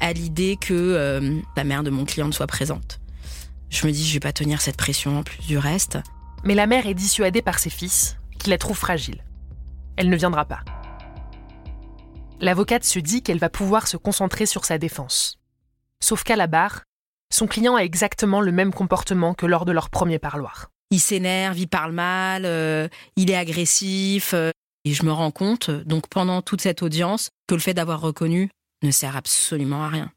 à 0.00 0.12
l'idée 0.12 0.56
que 0.56 0.74
euh, 0.74 1.40
la 1.56 1.64
mère 1.64 1.82
de 1.82 1.90
mon 1.90 2.04
client 2.04 2.30
soit 2.32 2.46
présente. 2.46 3.00
Je 3.68 3.86
me 3.86 3.92
dis, 3.92 4.06
je 4.06 4.14
vais 4.14 4.20
pas 4.20 4.32
tenir 4.32 4.60
cette 4.60 4.76
pression 4.76 5.18
en 5.18 5.22
plus 5.22 5.46
du 5.46 5.58
reste. 5.58 5.98
Mais 6.44 6.54
la 6.54 6.66
mère 6.66 6.86
est 6.86 6.94
dissuadée 6.94 7.42
par 7.42 7.58
ses 7.58 7.70
fils, 7.70 8.16
qui 8.38 8.50
la 8.50 8.58
trouvent 8.58 8.78
fragile. 8.78 9.24
Elle 9.96 10.08
ne 10.08 10.16
viendra 10.16 10.44
pas. 10.44 10.60
L'avocate 12.40 12.84
se 12.84 12.98
dit 12.98 13.22
qu'elle 13.22 13.38
va 13.38 13.50
pouvoir 13.50 13.86
se 13.86 13.96
concentrer 13.96 14.46
sur 14.46 14.64
sa 14.64 14.78
défense. 14.78 15.38
Sauf 16.02 16.24
qu'à 16.24 16.36
la 16.36 16.46
barre, 16.46 16.82
son 17.32 17.46
client 17.46 17.76
a 17.76 17.84
exactement 17.84 18.40
le 18.40 18.50
même 18.50 18.72
comportement 18.72 19.34
que 19.34 19.46
lors 19.46 19.66
de 19.66 19.72
leur 19.72 19.90
premier 19.90 20.18
parloir 20.18 20.70
il 20.90 21.00
s'énerve, 21.00 21.58
il 21.58 21.68
parle 21.68 21.92
mal, 21.92 22.44
euh, 22.44 22.88
il 23.16 23.30
est 23.30 23.36
agressif. 23.36 24.34
Euh, 24.34 24.50
et 24.84 24.92
je 24.92 25.04
me 25.04 25.12
rends 25.12 25.30
compte, 25.30 25.70
donc 25.70 26.08
pendant 26.08 26.42
toute 26.42 26.62
cette 26.62 26.82
audience, 26.82 27.30
que 27.46 27.54
le 27.54 27.60
fait 27.60 27.74
d'avoir 27.74 28.00
reconnu 28.00 28.50
ne 28.82 28.90
sert 28.90 29.16
absolument 29.16 29.84
à 29.84 29.88
rien. 29.88 30.10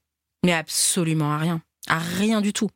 Mais 0.44 0.54
absolument 0.54 1.34
à 1.34 1.38
rien. 1.38 1.62
À 1.88 2.00
rien 2.00 2.42
du 2.42 2.54
tout. 2.54 2.70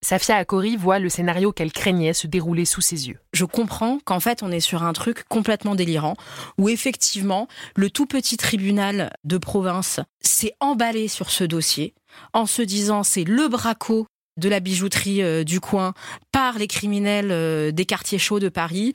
Safia 0.00 0.36
Akori 0.36 0.76
voit 0.76 1.00
le 1.00 1.08
scénario 1.08 1.52
qu'elle 1.52 1.72
craignait 1.72 2.12
se 2.12 2.28
dérouler 2.28 2.64
sous 2.64 2.80
ses 2.80 3.08
yeux. 3.08 3.18
Je 3.32 3.44
comprends 3.44 3.98
qu'en 4.04 4.20
fait 4.20 4.44
on 4.44 4.52
est 4.52 4.60
sur 4.60 4.84
un 4.84 4.92
truc 4.92 5.24
complètement 5.28 5.74
délirant, 5.74 6.14
où 6.56 6.68
effectivement 6.68 7.48
le 7.74 7.90
tout 7.90 8.06
petit 8.06 8.36
tribunal 8.36 9.12
de 9.24 9.38
province 9.38 9.98
s'est 10.20 10.54
emballé 10.60 11.08
sur 11.08 11.30
ce 11.30 11.42
dossier 11.42 11.94
en 12.32 12.46
se 12.46 12.62
disant 12.62 13.02
c'est 13.02 13.24
le 13.24 13.48
braco 13.48 14.06
de 14.38 14.48
la 14.48 14.60
bijouterie 14.60 15.22
euh, 15.22 15.44
du 15.44 15.60
coin 15.60 15.92
par 16.32 16.58
les 16.58 16.68
criminels 16.68 17.30
euh, 17.30 17.72
des 17.72 17.84
quartiers 17.84 18.18
chauds 18.18 18.40
de 18.40 18.48
Paris. 18.48 18.92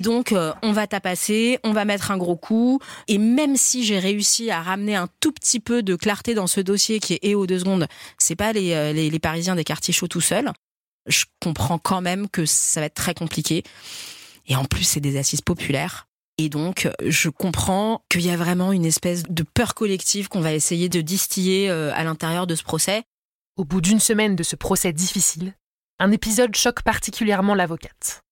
Donc 0.00 0.32
euh, 0.32 0.52
on 0.62 0.72
va 0.72 0.86
tapasser, 0.86 1.58
on 1.64 1.72
va 1.72 1.84
mettre 1.84 2.10
un 2.10 2.16
gros 2.16 2.36
coup. 2.36 2.80
Et 3.08 3.18
même 3.18 3.56
si 3.56 3.84
j'ai 3.84 3.98
réussi 3.98 4.50
à 4.50 4.62
ramener 4.62 4.94
un 4.94 5.08
tout 5.20 5.32
petit 5.32 5.60
peu 5.60 5.82
de 5.82 5.96
clarté 5.96 6.34
dans 6.34 6.46
ce 6.46 6.60
dossier 6.60 7.00
qui 7.00 7.14
est 7.14 7.20
et 7.22 7.34
aux 7.34 7.46
deux 7.46 7.58
secondes, 7.58 7.86
c'est 8.18 8.36
pas 8.36 8.52
les, 8.52 8.92
les, 8.92 9.18
Parisiens 9.18 9.56
des 9.56 9.64
quartiers 9.64 9.94
chauds 9.94 10.08
tout 10.08 10.20
seuls. 10.20 10.52
Je 11.06 11.24
comprends 11.40 11.78
quand 11.78 12.00
même 12.00 12.28
que 12.28 12.44
ça 12.44 12.80
va 12.80 12.86
être 12.86 12.94
très 12.94 13.14
compliqué. 13.14 13.62
Et 14.46 14.56
en 14.56 14.64
plus, 14.64 14.84
c'est 14.84 15.00
des 15.00 15.16
assises 15.16 15.40
populaires. 15.40 16.06
Et 16.36 16.48
donc, 16.50 16.88
je 17.06 17.30
comprends 17.30 18.04
qu'il 18.10 18.22
y 18.22 18.30
a 18.30 18.36
vraiment 18.36 18.72
une 18.72 18.84
espèce 18.84 19.22
de 19.28 19.42
peur 19.42 19.74
collective 19.74 20.28
qu'on 20.28 20.40
va 20.40 20.52
essayer 20.52 20.88
de 20.90 21.00
distiller 21.00 21.70
à 21.70 22.04
l'intérieur 22.04 22.46
de 22.46 22.54
ce 22.54 22.62
procès. 22.62 23.04
Au 23.56 23.64
bout 23.64 23.80
d'une 23.80 24.00
semaine 24.00 24.34
de 24.34 24.42
ce 24.42 24.56
procès 24.56 24.92
difficile, 24.92 25.54
un 26.00 26.10
épisode 26.10 26.56
choque 26.56 26.82
particulièrement 26.82 27.54
l'avocate. 27.54 28.24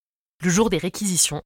Le 0.43 0.51
jour 0.51 0.69
des 0.69 0.79
réquisitions, 0.79 1.43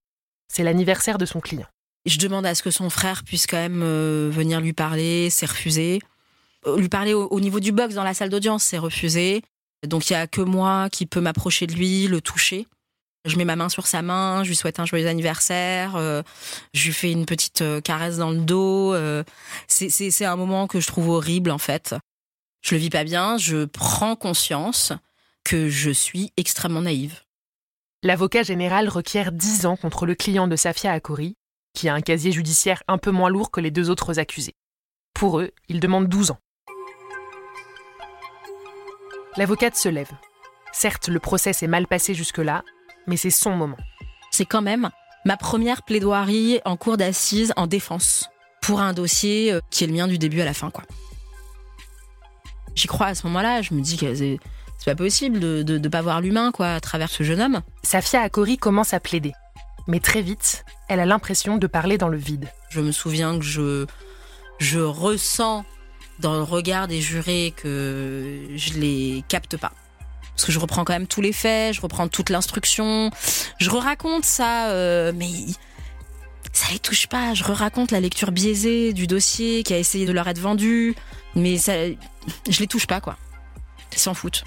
c'est 0.48 0.62
l'anniversaire 0.62 1.18
de 1.18 1.26
son 1.26 1.40
client. 1.40 1.66
Je 2.06 2.16
demande 2.16 2.46
à 2.46 2.54
ce 2.54 2.62
que 2.62 2.70
son 2.70 2.88
frère 2.88 3.22
puisse 3.22 3.46
quand 3.46 3.58
même 3.58 3.82
euh, 3.82 4.30
venir 4.32 4.62
lui 4.62 4.72
parler, 4.72 5.28
c'est 5.28 5.44
refusé. 5.44 6.00
Euh, 6.66 6.78
lui 6.78 6.88
parler 6.88 7.12
au, 7.12 7.38
niveau 7.38 7.60
du 7.60 7.70
box 7.70 7.94
dans 7.94 8.02
la 8.02 8.14
salle 8.14 8.30
d'audience, 8.30 8.64
c'est 8.64 8.78
refusé. 8.78 9.42
Donc 9.86 10.08
il 10.08 10.14
y 10.14 10.16
a 10.16 10.26
que 10.26 10.40
moi 10.40 10.88
qui 10.88 11.04
peux 11.04 11.20
m'approcher 11.20 11.66
de 11.66 11.74
lui, 11.74 12.06
le 12.06 12.22
toucher. 12.22 12.66
Je 13.26 13.36
mets 13.36 13.44
ma 13.44 13.56
main 13.56 13.68
sur 13.68 13.86
sa 13.86 14.00
main, 14.00 14.42
je 14.42 14.48
lui 14.48 14.56
souhaite 14.56 14.80
un 14.80 14.86
joyeux 14.86 15.08
anniversaire, 15.08 15.96
euh, 15.96 16.22
je 16.72 16.86
lui 16.86 16.94
fais 16.94 17.12
une 17.12 17.26
petite 17.26 17.62
caresse 17.84 18.16
dans 18.16 18.30
le 18.30 18.38
dos. 18.38 18.96
c'est 19.68 20.24
un 20.24 20.36
moment 20.36 20.66
que 20.66 20.80
je 20.80 20.86
trouve 20.86 21.10
horrible 21.10 21.50
en 21.50 21.58
fait 21.58 21.94
je 22.66 22.74
le 22.74 22.80
vis 22.80 22.90
pas 22.90 23.04
bien, 23.04 23.36
je 23.36 23.64
prends 23.64 24.16
conscience 24.16 24.92
que 25.44 25.68
je 25.68 25.90
suis 25.90 26.32
extrêmement 26.36 26.80
naïve. 26.82 27.20
L'avocat 28.02 28.42
général 28.42 28.88
requiert 28.88 29.30
10 29.30 29.66
ans 29.66 29.76
contre 29.76 30.04
le 30.04 30.16
client 30.16 30.48
de 30.48 30.56
Safia 30.56 30.90
Akori, 30.90 31.36
qui 31.74 31.88
a 31.88 31.94
un 31.94 32.00
casier 32.00 32.32
judiciaire 32.32 32.82
un 32.88 32.98
peu 32.98 33.12
moins 33.12 33.28
lourd 33.30 33.52
que 33.52 33.60
les 33.60 33.70
deux 33.70 33.88
autres 33.88 34.18
accusés. 34.18 34.56
Pour 35.14 35.38
eux, 35.38 35.52
il 35.68 35.78
demande 35.78 36.08
12 36.08 36.32
ans. 36.32 36.40
L'avocate 39.36 39.76
se 39.76 39.88
lève. 39.88 40.10
Certes, 40.72 41.06
le 41.06 41.20
procès 41.20 41.52
s'est 41.52 41.68
mal 41.68 41.86
passé 41.86 42.14
jusque-là, 42.14 42.64
mais 43.06 43.16
c'est 43.16 43.30
son 43.30 43.54
moment. 43.54 43.78
C'est 44.32 44.44
quand 44.44 44.62
même 44.62 44.90
ma 45.24 45.36
première 45.36 45.84
plaidoirie 45.84 46.60
en 46.64 46.76
cour 46.76 46.96
d'assises 46.96 47.52
en 47.56 47.68
défense 47.68 48.28
pour 48.60 48.80
un 48.80 48.92
dossier 48.92 49.52
euh, 49.52 49.60
qui 49.70 49.84
est 49.84 49.86
le 49.86 49.92
mien 49.92 50.08
du 50.08 50.18
début 50.18 50.40
à 50.40 50.44
la 50.44 50.54
fin, 50.54 50.70
quoi. 50.70 50.82
J'y 52.76 52.86
crois 52.86 53.06
à 53.06 53.14
ce 53.14 53.26
moment-là. 53.26 53.62
Je 53.62 53.74
me 53.74 53.80
dis 53.80 53.96
que 53.96 54.14
c'est, 54.14 54.38
pas 54.84 54.94
possible 54.94 55.40
de 55.40 55.78
ne 55.78 55.88
pas 55.88 56.02
voir 56.02 56.20
l'humain 56.20 56.52
quoi 56.52 56.74
à 56.74 56.80
travers 56.80 57.10
ce 57.10 57.24
jeune 57.24 57.40
homme. 57.40 57.62
Safia 57.82 58.20
Akori 58.20 58.56
commence 58.56 58.94
à 58.94 59.00
plaider. 59.00 59.32
Mais 59.88 60.00
très 60.00 60.22
vite, 60.22 60.64
elle 60.88 61.00
a 61.00 61.06
l'impression 61.06 61.56
de 61.58 61.66
parler 61.66 61.98
dans 61.98 62.08
le 62.08 62.16
vide. 62.16 62.48
Je 62.70 62.80
me 62.80 62.92
souviens 62.92 63.38
que 63.38 63.44
je, 63.44 63.86
je 64.58 64.80
ressens 64.80 65.64
dans 66.18 66.34
le 66.34 66.42
regard 66.42 66.88
des 66.88 67.00
jurés 67.00 67.52
que 67.56 68.48
je 68.56 68.74
les 68.74 69.24
capte 69.28 69.56
pas. 69.56 69.72
parce 70.30 70.44
que 70.44 70.52
je 70.52 70.58
reprends 70.58 70.84
quand 70.84 70.92
même 70.92 71.06
tous 71.06 71.20
les 71.20 71.32
faits, 71.32 71.74
je 71.74 71.80
reprends 71.80 72.08
toute 72.08 72.30
l'instruction, 72.30 73.10
je 73.58 73.70
re-raconte 73.70 74.24
ça, 74.24 74.70
euh, 74.70 75.12
mais 75.14 75.30
ça 76.56 76.72
les 76.72 76.78
touche 76.78 77.06
pas. 77.06 77.34
Je 77.34 77.44
re-raconte 77.44 77.90
la 77.90 78.00
lecture 78.00 78.32
biaisée 78.32 78.92
du 78.92 79.06
dossier 79.06 79.62
qui 79.62 79.74
a 79.74 79.78
essayé 79.78 80.06
de 80.06 80.12
leur 80.12 80.26
être 80.26 80.38
vendu, 80.38 80.94
mais 81.34 81.58
ça, 81.58 81.74
je 81.86 82.60
les 82.60 82.66
touche 82.66 82.86
pas 82.86 83.00
quoi. 83.00 83.18
Ils 83.92 83.98
s'en 83.98 84.14
foutent. 84.14 84.44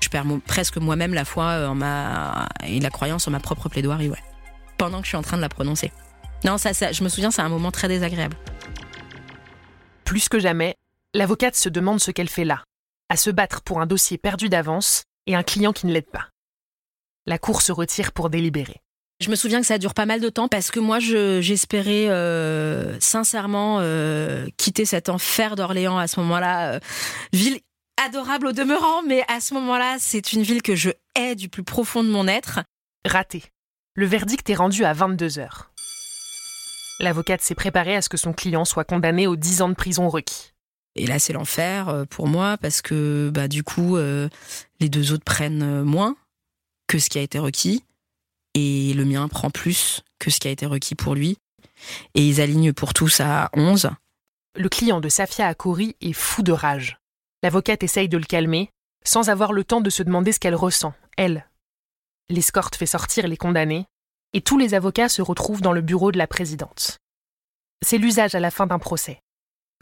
Je 0.00 0.08
perds 0.08 0.24
presque 0.46 0.76
moi-même 0.76 1.14
la 1.14 1.24
foi 1.24 1.68
en 1.68 1.74
ma 1.74 2.48
et 2.64 2.80
la 2.80 2.90
croyance 2.90 3.26
en 3.28 3.30
ma 3.30 3.40
propre 3.40 3.68
plaidoirie, 3.68 4.08
ouais. 4.08 4.22
Pendant 4.76 4.98
que 4.98 5.04
je 5.04 5.10
suis 5.10 5.16
en 5.16 5.22
train 5.22 5.36
de 5.36 5.42
la 5.42 5.48
prononcer. 5.48 5.92
Non, 6.44 6.58
ça, 6.58 6.74
ça 6.74 6.92
je 6.92 7.02
me 7.02 7.08
souviens, 7.08 7.30
c'est 7.30 7.42
un 7.42 7.48
moment 7.48 7.70
très 7.70 7.88
désagréable. 7.88 8.36
Plus 10.04 10.28
que 10.28 10.38
jamais, 10.38 10.74
l'avocate 11.14 11.56
se 11.56 11.68
demande 11.68 12.00
ce 12.00 12.10
qu'elle 12.10 12.28
fait 12.28 12.44
là, 12.44 12.62
à 13.08 13.16
se 13.16 13.30
battre 13.30 13.62
pour 13.62 13.80
un 13.80 13.86
dossier 13.86 14.18
perdu 14.18 14.48
d'avance 14.48 15.04
et 15.26 15.34
un 15.34 15.42
client 15.42 15.72
qui 15.72 15.86
ne 15.86 15.92
l'aide 15.92 16.10
pas. 16.10 16.28
La 17.24 17.38
cour 17.38 17.62
se 17.62 17.72
retire 17.72 18.12
pour 18.12 18.30
délibérer. 18.30 18.80
Je 19.20 19.30
me 19.30 19.36
souviens 19.36 19.60
que 19.60 19.66
ça 19.66 19.78
dure 19.78 19.94
pas 19.94 20.04
mal 20.04 20.20
de 20.20 20.28
temps 20.28 20.46
parce 20.46 20.70
que 20.70 20.78
moi 20.78 20.98
j'espérais 21.00 22.08
euh, 22.10 22.98
sincèrement 23.00 23.78
euh, 23.80 24.46
quitter 24.58 24.84
cet 24.84 25.08
enfer 25.08 25.56
d'Orléans 25.56 25.96
à 25.96 26.06
ce 26.06 26.20
moment-là, 26.20 26.74
euh, 26.74 26.80
ville 27.32 27.58
adorable 28.04 28.48
au 28.48 28.52
demeurant, 28.52 29.02
mais 29.02 29.24
à 29.28 29.40
ce 29.40 29.54
moment-là 29.54 29.96
c'est 29.98 30.34
une 30.34 30.42
ville 30.42 30.60
que 30.60 30.76
je 30.76 30.90
hais 31.14 31.34
du 31.34 31.48
plus 31.48 31.62
profond 31.62 32.04
de 32.04 32.10
mon 32.10 32.28
être. 32.28 32.60
Raté. 33.06 33.44
Le 33.94 34.04
verdict 34.04 34.50
est 34.50 34.54
rendu 34.54 34.84
à 34.84 34.92
22 34.92 35.38
heures. 35.38 35.70
L'avocate 37.00 37.40
s'est 37.40 37.54
préparée 37.54 37.96
à 37.96 38.02
ce 38.02 38.10
que 38.10 38.18
son 38.18 38.34
client 38.34 38.66
soit 38.66 38.84
condamné 38.84 39.26
aux 39.26 39.36
10 39.36 39.62
ans 39.62 39.68
de 39.70 39.74
prison 39.74 40.10
requis. 40.10 40.52
Et 40.94 41.06
là, 41.06 41.18
c'est 41.18 41.34
l'enfer 41.34 42.04
pour 42.10 42.26
moi 42.26 42.56
parce 42.58 42.82
que 42.82 43.30
bah, 43.32 43.48
du 43.48 43.62
coup, 43.62 43.96
les 43.98 44.88
deux 44.88 45.12
autres 45.12 45.24
prennent 45.24 45.82
moins 45.82 46.16
que 46.86 46.98
ce 46.98 47.10
qui 47.10 47.18
a 47.18 47.22
été 47.22 47.38
requis 47.38 47.84
et 48.56 48.94
le 48.94 49.04
mien 49.04 49.28
prend 49.28 49.50
plus 49.50 50.00
que 50.18 50.30
ce 50.30 50.40
qui 50.40 50.48
a 50.48 50.50
été 50.50 50.64
requis 50.64 50.94
pour 50.94 51.14
lui. 51.14 51.36
Et 52.14 52.26
ils 52.26 52.40
alignent 52.40 52.72
pour 52.72 52.94
tous 52.94 53.20
à 53.20 53.50
11. 53.52 53.90
Le 54.56 54.68
client 54.70 55.00
de 55.00 55.10
Safia 55.10 55.46
Akori 55.46 55.94
est 56.00 56.14
fou 56.14 56.42
de 56.42 56.52
rage. 56.52 56.98
L'avocate 57.42 57.82
essaye 57.82 58.08
de 58.08 58.16
le 58.16 58.24
calmer, 58.24 58.70
sans 59.04 59.28
avoir 59.28 59.52
le 59.52 59.62
temps 59.62 59.82
de 59.82 59.90
se 59.90 60.02
demander 60.02 60.32
ce 60.32 60.40
qu'elle 60.40 60.54
ressent, 60.54 60.94
elle. 61.18 61.46
L'escorte 62.30 62.76
fait 62.76 62.86
sortir 62.86 63.28
les 63.28 63.36
condamnés, 63.36 63.84
et 64.32 64.40
tous 64.40 64.56
les 64.56 64.72
avocats 64.72 65.10
se 65.10 65.20
retrouvent 65.20 65.60
dans 65.60 65.72
le 65.74 65.82
bureau 65.82 66.10
de 66.10 66.18
la 66.18 66.26
présidente. 66.26 66.98
C'est 67.84 67.98
l'usage 67.98 68.34
à 68.34 68.40
la 68.40 68.50
fin 68.50 68.66
d'un 68.66 68.78
procès. 68.78 69.20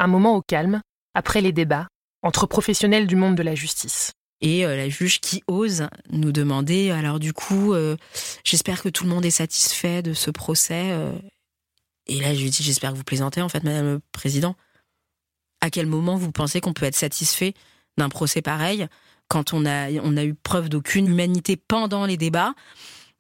Un 0.01 0.09
moment 0.09 0.35
au 0.35 0.43
calme, 0.43 0.83
après 1.15 1.41
les 1.41 1.53
débats, 1.53 1.87
entre 2.23 2.47
professionnels 2.47 3.07
du 3.07 3.15
monde 3.15 3.37
de 3.37 3.43
la 3.45 3.55
justice. 3.55 4.13
Et 4.44 4.66
euh, 4.66 4.76
la 4.76 4.90
juge 4.90 5.20
qui 5.20 5.42
ose 5.46 5.88
nous 6.11 6.30
demander, 6.30 6.90
alors 6.90 7.18
du 7.18 7.33
coup, 7.33 7.72
euh, 7.72 7.96
j'espère 8.44 8.83
que 8.83 8.90
tout 8.90 9.04
le 9.04 9.11
monde 9.11 9.24
est 9.24 9.30
satisfait 9.30 10.02
de 10.02 10.12
ce 10.12 10.30
procès. 10.30 10.90
Euh. 10.92 11.12
Et 12.07 12.20
là, 12.20 12.35
je 12.35 12.42
lui 12.42 12.50
dis, 12.50 12.62
j'espère 12.62 12.92
que 12.92 12.96
vous 12.98 13.04
plaisantez, 13.04 13.40
en 13.40 13.48
fait, 13.48 13.64
Madame 13.64 13.87
le 13.87 14.00
Président. 14.12 14.54
À 15.62 15.70
quel 15.70 15.87
moment 15.87 16.16
vous 16.16 16.30
pensez 16.30 16.61
qu'on 16.61 16.74
peut 16.74 16.85
être 16.85 16.94
satisfait 16.94 17.54
d'un 17.96 18.11
procès 18.11 18.42
pareil 18.42 18.87
quand 19.28 19.54
on 19.54 19.64
a, 19.64 19.90
on 20.02 20.14
a 20.18 20.24
eu 20.24 20.35
preuve 20.35 20.68
d'aucune 20.68 21.09
humanité 21.09 21.57
pendant 21.57 22.04
les 22.04 22.18
débats 22.18 22.54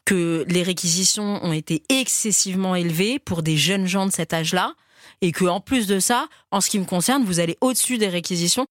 que 0.04 0.44
les 0.46 0.62
réquisitions 0.62 1.42
ont 1.42 1.54
été 1.54 1.84
excessivement 1.88 2.74
élevées 2.74 3.18
pour 3.18 3.42
des 3.42 3.56
jeunes 3.56 3.86
gens 3.86 4.04
de 4.04 4.12
cet 4.12 4.34
âge-là, 4.34 4.74
et 5.22 5.32
que 5.32 5.46
en 5.46 5.60
plus 5.60 5.86
de 5.86 6.00
ça, 6.00 6.28
en 6.50 6.60
ce 6.60 6.68
qui 6.68 6.78
me 6.78 6.84
concerne, 6.84 7.24
vous 7.24 7.40
allez 7.40 7.56
au-dessus 7.62 7.96
des 7.96 8.08
réquisitions. 8.08 8.66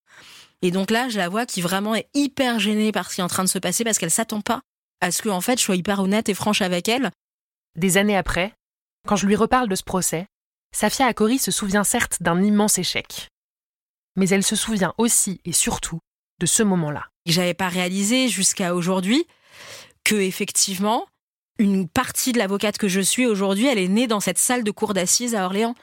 Et 0.64 0.72
donc 0.72 0.92
là, 0.92 1.10
je 1.10 1.18
la 1.18 1.28
vois 1.28 1.46
qui 1.46 1.62
vraiment 1.62 1.94
est 1.94 2.08
hyper 2.14 2.58
gênée 2.58 2.94
par 2.94 3.10
ce 3.10 3.16
qui 3.16 3.22
est 3.22 3.24
en 3.24 3.28
train 3.28 3.44
de 3.44 3.50
se 3.50 3.60
passer 3.60 3.84
parce 3.84 4.00
qu'elle 4.00 4.10
s'attend 4.10 4.40
pas 4.40 4.62
à 5.02 5.12
ce 5.12 5.22
que 5.22 5.28
en 5.28 5.42
fait 5.42 5.60
je 5.60 5.64
sois 5.66 5.76
hyper 5.76 6.00
honnête 6.00 6.30
et 6.30 6.34
franche 6.34 6.62
avec 6.62 6.88
elle. 6.88 7.12
Des 7.76 7.98
années 7.98 8.16
après, 8.16 8.54
quand 9.06 9.18
je 9.18 9.28
lui 9.28 9.36
reparle 9.36 9.68
de 9.68 9.76
ce 9.76 9.84
procès, 9.84 10.26
Safia 10.74 11.08
Akori 11.08 11.38
se 11.38 11.52
souvient 11.52 11.84
certes 11.84 12.24
d'un 12.24 12.42
immense 12.42 12.78
échec, 12.78 13.28
mais 14.16 14.30
elle 14.30 14.44
se 14.44 14.56
souvient 14.56 14.94
aussi 14.98 15.42
et 15.44 15.52
surtout 15.52 16.00
de 16.40 16.46
ce 16.46 16.64
moment-là. 16.64 17.08
J'avais 17.26 17.54
pas 17.54 17.68
réalisé 17.68 18.30
jusqu'à 18.30 18.74
aujourd'hui 18.74 19.28
que 20.06 20.16
effectivement 20.16 21.08
une 21.60 21.90
partie 21.90 22.32
de 22.32 22.38
l'avocate 22.38 22.78
que 22.78 22.88
je 22.88 23.02
suis 23.02 23.26
aujourd'hui, 23.26 23.68
elle 23.68 23.80
est 23.80 23.90
née 23.90 24.08
dans 24.08 24.22
cette 24.22 24.38
salle 24.40 24.64
de 24.64 24.72
cour 24.72 24.94
d'assises 24.94 25.36
à 25.36 25.44
Orléans 25.44 25.76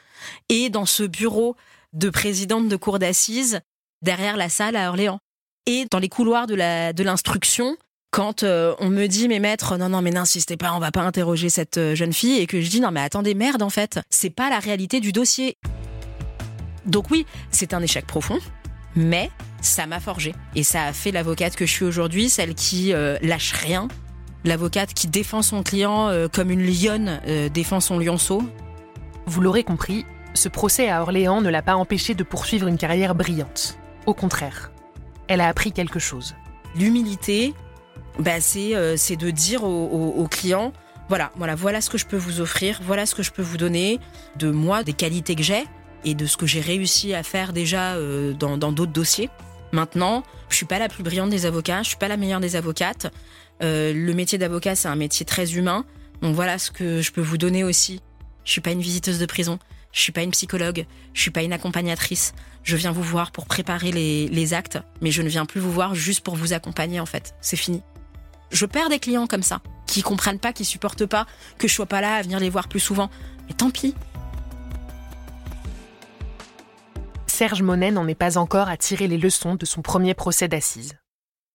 et 0.49 0.71
dans 0.71 0.87
ce 0.87 1.03
bureau 1.03 1.55
de 1.93 2.09
présidente 2.09 2.67
de 2.67 2.75
cour 2.75 2.97
d'assises 2.97 3.61
derrière 4.01 4.37
la 4.37 4.49
salle 4.49 4.75
à 4.75 4.89
Orléans. 4.89 5.19
Et 5.65 5.85
dans 5.91 5.99
les 5.99 6.09
couloirs 6.09 6.47
de 6.47 7.03
l'instruction, 7.03 7.77
quand 8.11 8.43
euh, 8.43 8.75
on 8.79 8.89
me 8.89 9.07
dit 9.07 9.29
mes 9.29 9.39
maîtres 9.39 9.77
non 9.77 9.87
non 9.87 10.01
mais 10.01 10.11
n'insistez 10.11 10.57
pas, 10.57 10.73
on 10.73 10.79
va 10.79 10.91
pas 10.91 11.01
interroger 11.01 11.49
cette 11.49 11.77
euh, 11.77 11.95
jeune 11.95 12.11
fille 12.11 12.39
et 12.39 12.45
que 12.45 12.59
je 12.59 12.69
dis 12.69 12.81
non 12.81 12.91
mais 12.91 12.99
attendez 12.99 13.33
merde 13.33 13.61
en 13.61 13.69
fait, 13.69 14.01
c'est 14.09 14.29
pas 14.29 14.49
la 14.49 14.59
réalité 14.59 14.99
du 14.99 15.13
dossier. 15.13 15.57
Donc 16.85 17.09
oui, 17.09 17.25
c'est 17.51 17.73
un 17.73 17.81
échec 17.81 18.05
profond, 18.05 18.39
mais 18.95 19.31
ça 19.61 19.87
m'a 19.87 20.01
forgé 20.01 20.35
et 20.55 20.63
ça 20.63 20.85
a 20.85 20.93
fait 20.93 21.11
l'avocate 21.11 21.55
que 21.55 21.65
je 21.65 21.71
suis 21.71 21.85
aujourd'hui, 21.85 22.27
celle 22.27 22.53
qui 22.53 22.91
euh, 22.91 23.17
lâche 23.21 23.53
rien, 23.53 23.87
l'avocate 24.43 24.93
qui 24.93 25.07
défend 25.07 25.41
son 25.41 25.63
client 25.63 26.11
comme 26.33 26.49
une 26.51 26.65
lionne 26.65 27.21
défend 27.53 27.79
son 27.79 27.99
lionceau. 27.99 28.41
Vous 29.27 29.39
l'aurez 29.39 29.63
compris, 29.63 30.03
ce 30.33 30.49
procès 30.49 30.89
à 30.89 31.03
Orléans 31.03 31.41
ne 31.41 31.49
l'a 31.49 31.61
pas 31.61 31.75
empêché 31.75 32.15
de 32.15 32.23
poursuivre 32.23 32.67
une 32.67 32.77
carrière 32.77 33.13
brillante. 33.13 33.77
Au 34.05 34.13
contraire, 34.13 34.71
elle 35.27 35.41
a 35.41 35.47
appris 35.47 35.71
quelque 35.71 35.99
chose. 35.99 36.35
L'humilité, 36.75 37.53
bah, 38.19 38.41
c'est 38.41 38.75
euh, 38.75 38.95
de 38.95 39.29
dire 39.29 39.63
au, 39.63 40.27
client 40.29 40.73
voilà, 41.09 41.31
voilà, 41.35 41.55
voilà 41.55 41.81
ce 41.81 41.89
que 41.89 41.97
je 41.97 42.05
peux 42.05 42.17
vous 42.17 42.39
offrir, 42.39 42.79
voilà 42.83 43.05
ce 43.05 43.15
que 43.15 43.23
je 43.23 43.31
peux 43.31 43.41
vous 43.41 43.57
donner 43.57 43.99
de 44.37 44.49
moi, 44.49 44.83
des 44.83 44.93
qualités 44.93 45.35
que 45.35 45.43
j'ai 45.43 45.65
et 46.05 46.15
de 46.15 46.25
ce 46.25 46.37
que 46.37 46.45
j'ai 46.45 46.61
réussi 46.61 47.13
à 47.13 47.21
faire 47.21 47.51
déjà 47.51 47.95
dans 48.39 48.71
d'autres 48.71 48.93
dossiers. 48.93 49.29
Maintenant, 49.71 50.23
je 50.49 50.55
suis 50.55 50.65
pas 50.65 50.79
la 50.79 50.89
plus 50.89 51.03
brillante 51.03 51.29
des 51.29 51.45
avocats, 51.45 51.81
je 51.83 51.89
suis 51.89 51.97
pas 51.97 52.07
la 52.07 52.17
meilleure 52.17 52.39
des 52.39 52.55
avocates. 52.55 53.11
Euh, 53.63 53.93
le 53.93 54.13
métier 54.13 54.37
d'avocat, 54.37 54.75
c'est 54.75 54.87
un 54.87 54.95
métier 54.95 55.25
très 55.25 55.53
humain. 55.55 55.85
Donc 56.21 56.35
voilà 56.35 56.57
ce 56.57 56.71
que 56.71 57.01
je 57.01 57.11
peux 57.11 57.21
vous 57.21 57.37
donner 57.37 57.63
aussi. 57.63 58.01
Je 58.43 58.51
suis 58.51 58.61
pas 58.61 58.71
une 58.71 58.81
visiteuse 58.81 59.19
de 59.19 59.25
prison. 59.25 59.59
Je 59.91 60.01
suis 60.01 60.11
pas 60.11 60.23
une 60.23 60.31
psychologue. 60.31 60.85
Je 61.13 61.21
suis 61.21 61.31
pas 61.31 61.43
une 61.43 61.53
accompagnatrice. 61.53 62.33
Je 62.63 62.75
viens 62.75 62.91
vous 62.91 63.03
voir 63.03 63.31
pour 63.31 63.45
préparer 63.45 63.91
les, 63.91 64.27
les 64.27 64.53
actes, 64.53 64.79
mais 65.01 65.11
je 65.11 65.21
ne 65.21 65.29
viens 65.29 65.45
plus 65.45 65.59
vous 65.59 65.71
voir 65.71 65.95
juste 65.95 66.23
pour 66.23 66.35
vous 66.35 66.53
accompagner 66.53 66.99
en 66.99 67.05
fait. 67.05 67.35
C'est 67.41 67.57
fini. 67.57 67.81
Je 68.51 68.65
perds 68.65 68.89
des 68.89 68.99
clients 68.99 69.27
comme 69.27 69.43
ça, 69.43 69.61
qui 69.87 70.01
comprennent 70.01 70.39
pas, 70.39 70.53
qui 70.53 70.65
supportent 70.65 71.05
pas 71.05 71.25
que 71.57 71.67
je 71.67 71.73
sois 71.73 71.85
pas 71.85 72.01
là 72.01 72.15
à 72.15 72.21
venir 72.21 72.39
les 72.39 72.49
voir 72.49 72.67
plus 72.67 72.79
souvent. 72.79 73.09
Mais 73.47 73.53
tant 73.53 73.71
pis. 73.71 73.95
Serge 77.27 77.61
Monet 77.61 77.91
n'en 77.91 78.07
est 78.07 78.15
pas 78.15 78.37
encore 78.37 78.67
à 78.67 78.77
tirer 78.77 79.07
les 79.07 79.17
leçons 79.17 79.55
de 79.55 79.65
son 79.65 79.81
premier 79.81 80.13
procès 80.13 80.47
d'assises. 80.47 80.97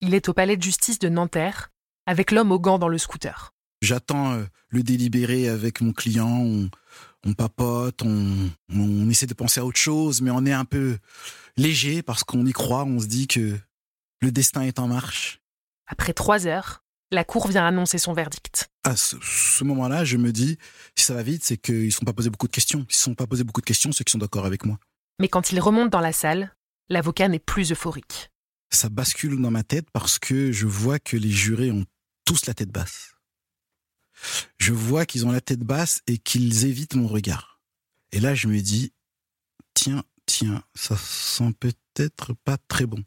Il 0.01 0.13
est 0.13 0.27
au 0.27 0.33
palais 0.33 0.57
de 0.57 0.63
justice 0.63 0.99
de 0.99 1.07
Nanterre 1.07 1.69
avec 2.05 2.31
l'homme 2.31 2.51
au 2.51 2.59
gant 2.59 2.79
dans 2.79 2.89
le 2.89 2.97
scooter. 2.97 3.53
J'attends 3.81 4.33
euh, 4.33 4.43
le 4.69 4.81
délibéré 4.81 5.47
avec 5.47 5.81
mon 5.81 5.93
client, 5.93 6.27
on, 6.29 6.69
papote, 7.33 8.01
on, 8.03 8.49
on, 8.69 9.09
essaie 9.09 9.25
de 9.25 9.33
penser 9.33 9.59
à 9.59 9.65
autre 9.65 9.79
chose, 9.79 10.21
mais 10.21 10.31
on 10.31 10.45
est 10.45 10.53
un 10.53 10.65
peu 10.65 10.97
léger 11.57 12.01
parce 12.01 12.23
qu'on 12.23 12.45
y 12.45 12.53
croit, 12.53 12.83
on 12.83 12.99
se 12.99 13.07
dit 13.07 13.27
que 13.27 13.57
le 14.21 14.31
destin 14.31 14.61
est 14.61 14.79
en 14.79 14.87
marche. 14.87 15.41
Après 15.87 16.13
trois 16.13 16.47
heures, 16.47 16.83
la 17.11 17.23
cour 17.23 17.47
vient 17.47 17.65
annoncer 17.65 17.97
son 17.97 18.13
verdict. 18.13 18.69
À 18.83 18.95
ce, 18.95 19.63
moment-là, 19.63 20.05
je 20.05 20.17
me 20.17 20.31
dis, 20.31 20.57
si 20.95 21.05
ça 21.05 21.13
va 21.13 21.23
vite, 21.23 21.43
c'est 21.43 21.57
qu'ils 21.57 21.85
ne 21.85 21.91
sont 21.91 22.05
pas 22.05 22.13
posés 22.13 22.29
beaucoup 22.29 22.47
de 22.47 22.51
questions. 22.51 22.85
S'ils 22.89 22.99
ne 22.99 23.13
sont 23.13 23.15
pas 23.15 23.27
posés 23.27 23.43
beaucoup 23.43 23.61
de 23.61 23.65
questions, 23.65 23.91
ceux 23.91 24.03
qui 24.03 24.11
sont 24.11 24.17
d'accord 24.17 24.45
avec 24.45 24.65
moi. 24.65 24.77
Mais 25.19 25.27
quand 25.27 25.51
il 25.51 25.59
remonte 25.59 25.89
dans 25.89 25.99
la 25.99 26.13
salle, 26.13 26.53
l'avocat 26.89 27.27
n'est 27.27 27.39
plus 27.39 27.71
euphorique. 27.71 28.31
Ça 28.69 28.89
bascule 28.89 29.41
dans 29.41 29.51
ma 29.51 29.63
tête 29.63 29.87
parce 29.91 30.19
que 30.19 30.51
je 30.51 30.65
vois 30.65 30.99
que 30.99 31.15
les 31.17 31.29
jurés 31.29 31.71
ont 31.71 31.85
tous 32.25 32.45
la 32.45 32.53
tête 32.53 32.69
basse. 32.69 33.16
Je 34.57 34.73
vois 34.73 35.05
qu'ils 35.05 35.25
ont 35.25 35.31
la 35.31 35.41
tête 35.41 35.61
basse 35.61 36.01
et 36.07 36.17
qu'ils 36.17 36.65
évitent 36.65 36.95
mon 36.95 37.07
regard. 37.07 37.61
Et 38.11 38.19
là, 38.19 38.35
je 38.35 38.47
me 38.47 38.59
dis, 38.61 38.93
tiens, 39.73 40.03
tiens, 40.25 40.63
ça 40.75 40.97
sent 40.97 41.53
peut-être 41.59 42.33
pas 42.33 42.57
très 42.67 42.85
bon. 42.85 43.03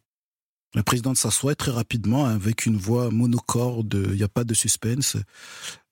La 0.75 0.85
présidente 0.85 1.17
s'assoit 1.17 1.57
très 1.57 1.73
rapidement 1.73 2.27
avec 2.27 2.65
une 2.65 2.77
voix 2.77 3.11
monocorde, 3.11 4.07
il 4.11 4.17
n'y 4.17 4.23
a 4.23 4.29
pas 4.29 4.45
de 4.45 4.55
suspense. 4.55 5.17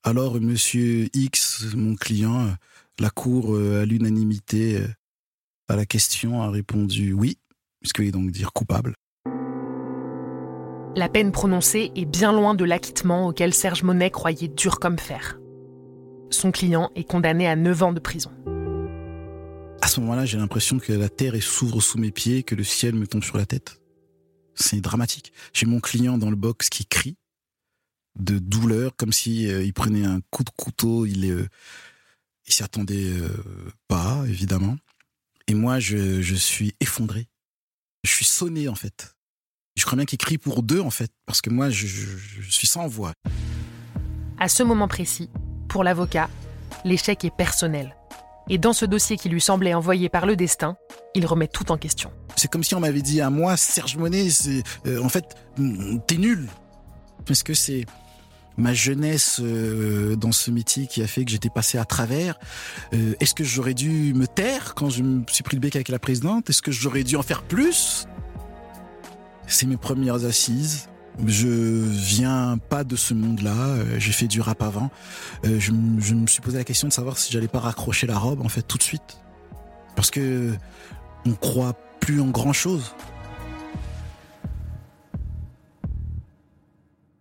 Alors, 0.05 0.41
monsieur 0.41 1.09
X, 1.15 1.65
mon 1.75 1.97
client, 1.97 2.55
la 3.01 3.11
cour 3.11 3.55
euh, 3.55 3.83
à 3.83 3.85
l'unanimité 3.85 4.77
euh, 4.77 4.89
à 5.69 5.77
la 5.77 5.85
question 5.85 6.43
a 6.43 6.51
répondu 6.51 7.13
oui, 7.13 7.39
puisqu'il 7.81 8.07
est 8.07 8.13
donc 8.13 8.31
dire 8.31 8.53
coupable. 8.53 8.95
La 10.97 11.09
peine 11.09 11.33
prononcée 11.33 11.93
est 11.95 12.07
bien 12.07 12.33
loin 12.33 12.55
de 12.55 12.65
l'acquittement 12.65 13.29
auquel 13.29 13.55
Serge 13.55 13.83
Monet 13.83 14.11
croyait 14.11 14.49
dur 14.49 14.81
comme 14.81 14.99
fer. 14.99 15.39
Son 16.31 16.51
client 16.51 16.91
est 16.97 17.05
condamné 17.05 17.47
à 17.47 17.57
9 17.57 17.83
ans 17.83 17.93
de 17.93 18.01
prison. 18.01 18.33
À 19.81 19.87
ce 19.87 20.01
moment-là, 20.01 20.25
j'ai 20.25 20.39
l'impression 20.39 20.79
que 20.79 20.93
la 20.93 21.09
terre 21.09 21.41
s'ouvre 21.43 21.81
sous 21.81 21.99
mes 21.99 22.11
pieds, 22.11 22.43
que 22.43 22.55
le 22.55 22.65
ciel 22.65 22.95
me 22.95 23.07
tombe 23.07 23.23
sur 23.23 23.37
la 23.37 23.47
tête. 23.47 23.81
C'est 24.55 24.81
dramatique. 24.81 25.33
J'ai 25.53 25.67
mon 25.67 25.79
client 25.79 26.19
dans 26.19 26.31
le 26.31 26.37
box 26.37 26.69
qui 26.69 26.85
crie 26.85 27.17
de 28.19 28.39
douleur, 28.39 28.97
comme 28.97 29.13
si 29.13 29.45
il 29.45 29.73
prenait 29.73 30.05
un 30.05 30.21
coup 30.31 30.43
de 30.43 30.51
couteau. 30.51 31.07
Il, 31.07 31.49
il 32.47 32.53
s'y 32.53 32.65
attendait 32.65 33.13
pas, 33.87 34.25
évidemment. 34.27 34.77
Et 35.47 35.55
moi, 35.55 35.79
je 35.79 36.35
suis 36.35 36.75
effondré. 36.81 37.29
Je 38.03 38.11
suis 38.11 38.25
sonné, 38.25 38.69
en 38.69 38.75
fait. 38.75 39.15
Je 39.79 39.87
crois 39.87 39.97
bien 39.97 40.07
qu'il 40.07 40.19
crie 40.19 40.39
pour 40.39 40.65
deux, 40.65 40.81
en 40.81 40.91
fait, 40.91 41.13
parce 41.25 41.41
que 41.41 41.51
moi, 41.51 41.71
je, 41.71 41.87
je 41.87 42.51
suis 42.51 42.67
sans 42.67 42.89
voix. 42.89 43.13
À 44.39 44.49
ce 44.49 44.65
moment 44.65 44.89
précis, 44.89 45.31
pour 45.69 45.85
l'avocat, 45.85 46.29
l'échec 46.85 47.25
est 47.25 47.35
personnel. 47.35 47.95
Et 48.49 48.59
dans 48.59 48.73
ce 48.73 48.85
dossier 48.87 49.17
qui 49.17 49.29
lui 49.29 49.41
semblait 49.41 49.75
envoyé 49.75 50.09
par 50.09 50.27
le 50.27 50.35
destin, 50.35 50.77
il 51.15 51.27
remet 51.27 51.47
tout 51.47 51.71
en 51.71 51.77
question. 51.77 52.11
C'est 52.35 52.51
comme 52.51 52.65
si 52.65 52.75
on 52.75 52.81
m'avait 52.81 53.03
dit 53.03 53.21
à 53.21 53.31
moi, 53.31 53.57
Serge 53.57 53.97
Monet, 53.97 54.29
euh, 54.87 55.01
en 55.03 55.09
fait, 55.09 55.37
t'es 56.07 56.17
nul. 56.17 56.49
Parce 57.25 57.45
que 57.45 57.55
c'est 57.55 57.85
ma 58.57 58.75
jeunesse 58.75 59.39
euh, 59.41 60.17
dans 60.17 60.33
ce 60.33 60.51
métier 60.51 60.89
qui 60.89 61.03
a 61.03 61.07
fait 61.07 61.25
que 61.25 61.31
j'étais 61.31 61.51
passé 61.51 61.79
à 61.79 61.85
travers. 61.85 62.37
Euh, 62.95 63.15
est-ce 63.21 63.35
que 63.35 63.45
j'aurais 63.45 63.75
dû 63.75 64.13
me 64.15 64.27
taire 64.27 64.75
quand 64.75 64.91
je 64.91 65.03
me 65.03 65.23
suis 65.29 65.45
pris 65.45 65.57
le 65.57 65.61
bec 65.61 65.77
avec 65.77 65.89
la 65.89 65.99
présidente? 65.99 66.51
Est-ce 66.51 66.63
que 66.63 66.73
j'aurais 66.73 67.05
dû 67.05 67.17
en 67.17 67.23
faire 67.23 67.43
plus? 67.43 68.07
C'est 69.49 69.67
mes 69.67 69.79
premières 69.79 70.25
assises. 70.27 70.89
Je 71.27 71.49
viens 71.49 72.59
pas 72.59 72.85
de 72.85 72.95
ce 72.95 73.15
monde-là. 73.15 73.57
Euh, 73.57 73.99
j'ai 73.99 74.13
fait 74.13 74.29
du 74.29 74.41
rap 74.41 74.63
avant. 74.63 74.91
Euh, 75.45 75.59
je, 75.59 75.73
me 75.73 76.27
suis 76.27 76.41
posé 76.41 76.59
la 76.59 76.65
question 76.65 76.87
de 76.87 76.93
savoir 76.93 77.19
si 77.19 77.33
j'allais 77.33 77.49
pas 77.49 77.59
raccrocher 77.59 78.07
la 78.07 78.19
robe 78.19 78.43
en 78.43 78.49
fait 78.49 78.63
tout 78.63 78.79
de 78.79 78.83
suite, 78.83 79.19
parce 79.97 80.11
que 80.11 80.55
on 81.27 81.33
croit 81.33 81.73
plus 81.99 82.21
en 82.21 82.29
grand 82.29 82.53
chose. 82.53 82.95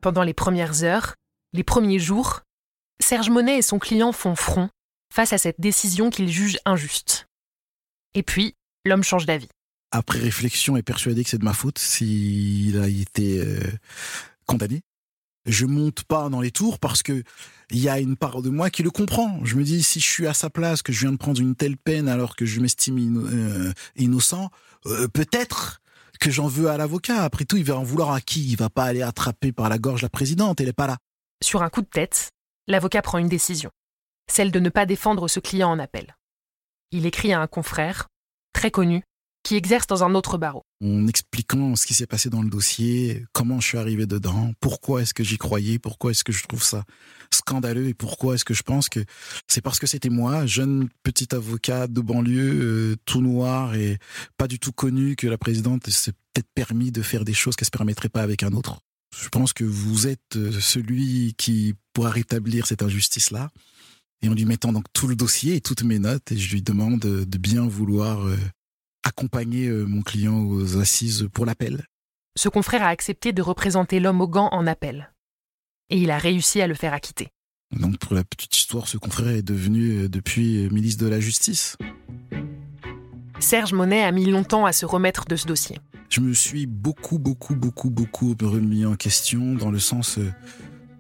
Pendant 0.02 0.24
les 0.24 0.34
premières 0.34 0.84
heures, 0.84 1.16
les 1.54 1.64
premiers 1.64 2.00
jours, 2.00 2.42
Serge 3.00 3.30
Monet 3.30 3.58
et 3.58 3.62
son 3.64 3.80
client 3.80 4.12
font 4.12 4.36
front 4.36 4.70
face 5.12 5.34
à 5.34 5.38
cette 5.38 5.60
décision 5.60 6.10
qu'ils 6.10 6.30
jugent 6.30 6.60
injuste. 6.66 7.26
Et 8.14 8.22
puis, 8.22 8.54
l'homme 8.86 9.04
change 9.04 9.26
d'avis 9.26 9.50
après 9.92 10.20
réflexion, 10.20 10.78
est 10.78 10.84
persuadé 10.84 11.24
que 11.24 11.30
c'est 11.30 11.38
de 11.38 11.46
ma 11.46 11.54
faute 11.54 11.80
s'il 11.80 12.80
a 12.80 12.88
été 12.88 13.40
euh, 13.40 13.60
condamné. 14.46 14.82
Je 15.46 15.66
monte 15.66 16.04
pas 16.04 16.28
dans 16.30 16.42
les 16.42 16.52
tours 16.52 16.78
parce 16.78 17.04
que 17.04 17.24
il 17.72 17.80
y 17.80 17.90
a 17.90 18.00
une 18.00 18.18
part 18.18 18.42
de 18.42 18.50
moi 18.50 18.70
qui 18.70 18.84
le 18.84 18.92
comprend. 18.92 19.44
Je 19.44 19.56
me 19.56 19.64
dis 19.64 19.84
si 19.84 20.00
je 20.00 20.06
suis 20.06 20.28
à 20.28 20.34
sa 20.34 20.50
place, 20.50 20.82
que 20.82 20.92
je 20.92 21.02
viens 21.02 21.12
de 21.12 21.18
prendre 21.18 21.40
une 21.42 21.56
telle 21.56 21.78
peine 21.78 22.08
alors 22.08 22.36
que 22.36 22.46
je 22.46 22.60
m'estime 22.60 23.28
euh, 23.32 23.74
innocent, 23.96 24.50
euh, 24.86 25.08
peut-être 25.08 25.82
que 26.20 26.32
j'en 26.32 26.48
veux 26.48 26.70
à 26.70 26.78
l'avocat. 26.78 27.24
Après 27.24 27.46
tout, 27.46 27.58
il 27.58 27.64
va 27.64 27.78
en 27.78 27.84
vouloir 27.84 28.12
à 28.12 28.22
qui? 28.22 28.46
Il 28.50 28.58
va 28.58 28.70
pas 28.70 28.86
aller 28.86 29.02
attraper 29.02 29.52
par 29.52 29.70
la 29.70 29.78
gorge 29.78 30.02
la 30.02 30.10
présidente. 30.10 30.60
Elle 30.60 30.70
est 30.70 30.74
pas 30.74 30.88
là. 30.88 30.98
Sur 31.42 31.62
un 31.62 31.70
coup 31.70 31.82
de 31.82 31.88
tête, 31.88 32.32
l'avocat 32.68 33.02
prend 33.02 33.18
une 33.18 33.30
décision, 33.30 33.70
celle 34.30 34.52
de 34.52 34.60
ne 34.60 34.70
pas 34.70 34.86
défendre 34.86 35.28
ce 35.28 35.40
client 35.40 35.70
en 35.70 35.80
appel. 35.80 36.16
Il 36.92 37.06
écrit 37.06 37.32
à 37.34 37.42
un 37.42 37.48
confrère, 37.48 38.08
très 38.54 38.72
connu, 38.72 39.04
qui 39.48 39.56
exerce 39.56 39.88
dans 39.88 40.04
un 40.04 40.14
autre 40.14 40.38
barreau. 40.38 40.66
En 40.84 41.08
expliquant 41.08 41.78
ce 41.78 41.88
qui 41.88 41.94
s'est 41.94 42.06
passé 42.06 42.30
dans 42.30 42.42
le 42.42 42.50
dossier, 42.50 43.24
comment 43.32 43.62
je 43.62 43.68
suis 43.68 43.78
arrivé 43.78 44.06
dedans, 44.06 44.52
pourquoi 44.60 45.02
est-ce 45.02 45.14
que 45.14 45.24
j'y 45.24 45.38
croyais, 45.38 45.80
pourquoi 45.80 46.12
est-ce 46.12 46.26
que 46.26 46.34
je 46.34 46.46
trouve 46.46 46.64
ça 46.64 46.84
scandaleux 47.34 47.88
et 47.88 47.94
pourquoi 47.94 48.36
est-ce 48.36 48.44
que 48.44 48.54
je 48.54 48.64
pense 48.64 48.90
que 48.90 49.00
c'est 49.48 49.62
parce 49.62 49.80
que 49.80 49.88
c'était 49.88 50.10
moi, 50.10 50.46
jeune 50.46 50.90
petit 51.02 51.34
avocat 51.34 51.88
de 51.88 52.02
banlieue, 52.02 52.60
euh, 52.62 52.96
tout 53.06 53.22
noir 53.22 53.74
et 53.76 54.00
pas 54.36 54.50
du 54.50 54.60
tout 54.60 54.74
connu, 54.74 55.16
que 55.16 55.28
la 55.28 55.38
présidente 55.38 55.90
s'est 55.90 56.12
peut-être 56.12 56.50
permis 56.54 56.92
de 56.92 57.02
faire 57.02 57.24
des 57.24 57.34
choses 57.34 57.56
qu'elle 57.56 57.68
se 57.68 57.72
permettrait 57.72 58.10
pas 58.10 58.24
avec 58.24 58.44
un 58.44 58.52
autre. 58.52 58.82
Je 59.18 59.30
pense 59.30 59.54
que 59.54 59.64
vous 59.64 60.08
êtes 60.08 60.36
euh, 60.36 60.60
celui 60.60 61.36
qui 61.38 61.74
pourra 61.94 62.10
rétablir 62.10 62.68
cette 62.68 62.84
injustice-là. 62.84 63.50
Et 64.24 64.30
en 64.30 64.34
lui 64.34 64.46
mettant 64.46 64.74
donc 64.74 64.86
tout 64.94 65.08
le 65.08 65.16
dossier 65.16 65.56
et 65.56 65.62
toutes 65.62 65.84
mes 65.84 66.00
notes, 66.00 66.32
et 66.32 66.38
je 66.38 66.52
lui 66.52 66.64
demande 66.64 67.00
de 67.00 67.38
bien 67.38 67.68
vouloir 67.68 68.26
euh, 68.26 68.36
accompagner 69.08 69.68
euh, 69.68 69.86
mon 69.86 70.02
client 70.02 70.44
aux 70.46 70.78
assises 70.78 71.28
pour 71.34 71.46
l'appel. 71.46 71.86
Ce 72.36 72.50
confrère 72.50 72.84
a 72.84 72.90
accepté 72.90 73.34
de 73.34 73.42
représenter 73.42 74.00
l'homme 74.00 74.22
au 74.22 74.28
gant 74.28 74.50
en 74.52 74.68
appel. 74.68 75.12
Et 75.90 75.98
il 75.98 76.12
a 76.12 76.18
réussi 76.18 76.62
à 76.62 76.68
le 76.68 76.76
faire 76.76 76.94
acquitter. 76.94 77.30
Donc 77.72 77.98
pour 77.98 78.14
la 78.14 78.24
petite 78.24 78.56
histoire, 78.56 78.88
ce 78.88 78.98
confrère 78.98 79.30
est 79.30 79.42
devenu 79.42 80.04
euh, 80.04 80.10
depuis 80.10 80.66
euh, 80.66 80.70
ministre 80.70 81.04
de 81.04 81.10
la 81.10 81.20
Justice. 81.20 81.78
Serge 83.40 83.74
Monet 83.74 84.04
a 84.04 84.12
mis 84.12 84.26
longtemps 84.26 84.66
à 84.66 84.74
se 84.74 84.86
remettre 84.86 85.26
de 85.26 85.36
ce 85.36 85.48
dossier. 85.48 85.78
Je 86.10 86.22
me 86.22 86.34
suis 86.34 86.66
beaucoup, 86.66 87.20
beaucoup, 87.20 87.56
beaucoup, 87.56 87.90
beaucoup 87.90 88.36
remis 88.42 88.86
en 88.86 88.96
question 88.96 89.54
dans 89.56 89.72
le 89.72 89.80
sens 89.80 90.20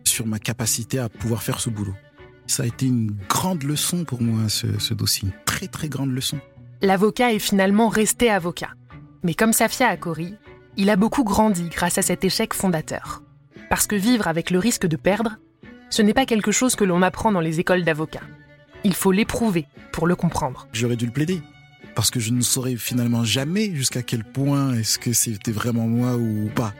sur 0.03 0.27
ma 0.27 0.37
capacité 0.37 0.99
à 0.99 1.09
pouvoir 1.09 1.41
faire 1.41 1.59
ce 1.59 1.69
boulot. 1.69 1.95
Ça 2.45 2.63
a 2.63 2.65
été 2.65 2.85
une 2.85 3.11
grande 3.27 3.63
leçon 3.63 4.03
pour 4.03 4.21
moi, 4.21 4.49
ce, 4.49 4.79
ce 4.79 4.93
dossier, 4.93 5.29
une 5.29 5.33
très, 5.45 5.67
très 5.67 5.89
grande 5.89 6.11
leçon 6.11 6.39
l'avocat 6.81 7.33
est 7.33 7.39
finalement 7.39 7.89
resté 7.89 8.29
avocat. 8.29 8.71
Mais 9.23 9.33
comme 9.33 9.53
Safia 9.53 9.87
Akori, 9.87 10.35
il 10.77 10.89
a 10.89 10.95
beaucoup 10.95 11.23
grandi 11.23 11.69
grâce 11.69 11.97
à 11.97 12.01
cet 12.01 12.23
échec 12.23 12.53
fondateur. 12.53 13.23
Parce 13.69 13.87
que 13.87 13.95
vivre 13.95 14.27
avec 14.27 14.51
le 14.51 14.59
risque 14.59 14.85
de 14.85 14.95
perdre, 14.95 15.37
ce 15.89 16.01
n'est 16.01 16.13
pas 16.13 16.25
quelque 16.25 16.51
chose 16.51 16.75
que 16.75 16.83
l'on 16.83 17.01
apprend 17.01 17.31
dans 17.31 17.41
les 17.41 17.59
écoles 17.59 17.83
d'avocats. 17.83 18.21
Il 18.83 18.93
faut 18.93 19.11
l'éprouver 19.11 19.65
pour 19.91 20.07
le 20.07 20.15
comprendre. 20.15 20.67
J'aurais 20.73 20.95
dû 20.95 21.05
le 21.05 21.11
plaider. 21.11 21.41
Parce 21.95 22.11
que 22.11 22.19
je 22.19 22.31
ne 22.31 22.41
saurais 22.41 22.75
finalement 22.75 23.23
jamais 23.23 23.73
jusqu'à 23.73 24.03
quel 24.03 24.23
point 24.23 24.73
est-ce 24.75 24.99
que 24.99 25.13
c'était 25.13 25.51
vraiment 25.51 25.87
moi 25.87 26.15
ou 26.15 26.49
pas. 26.53 26.73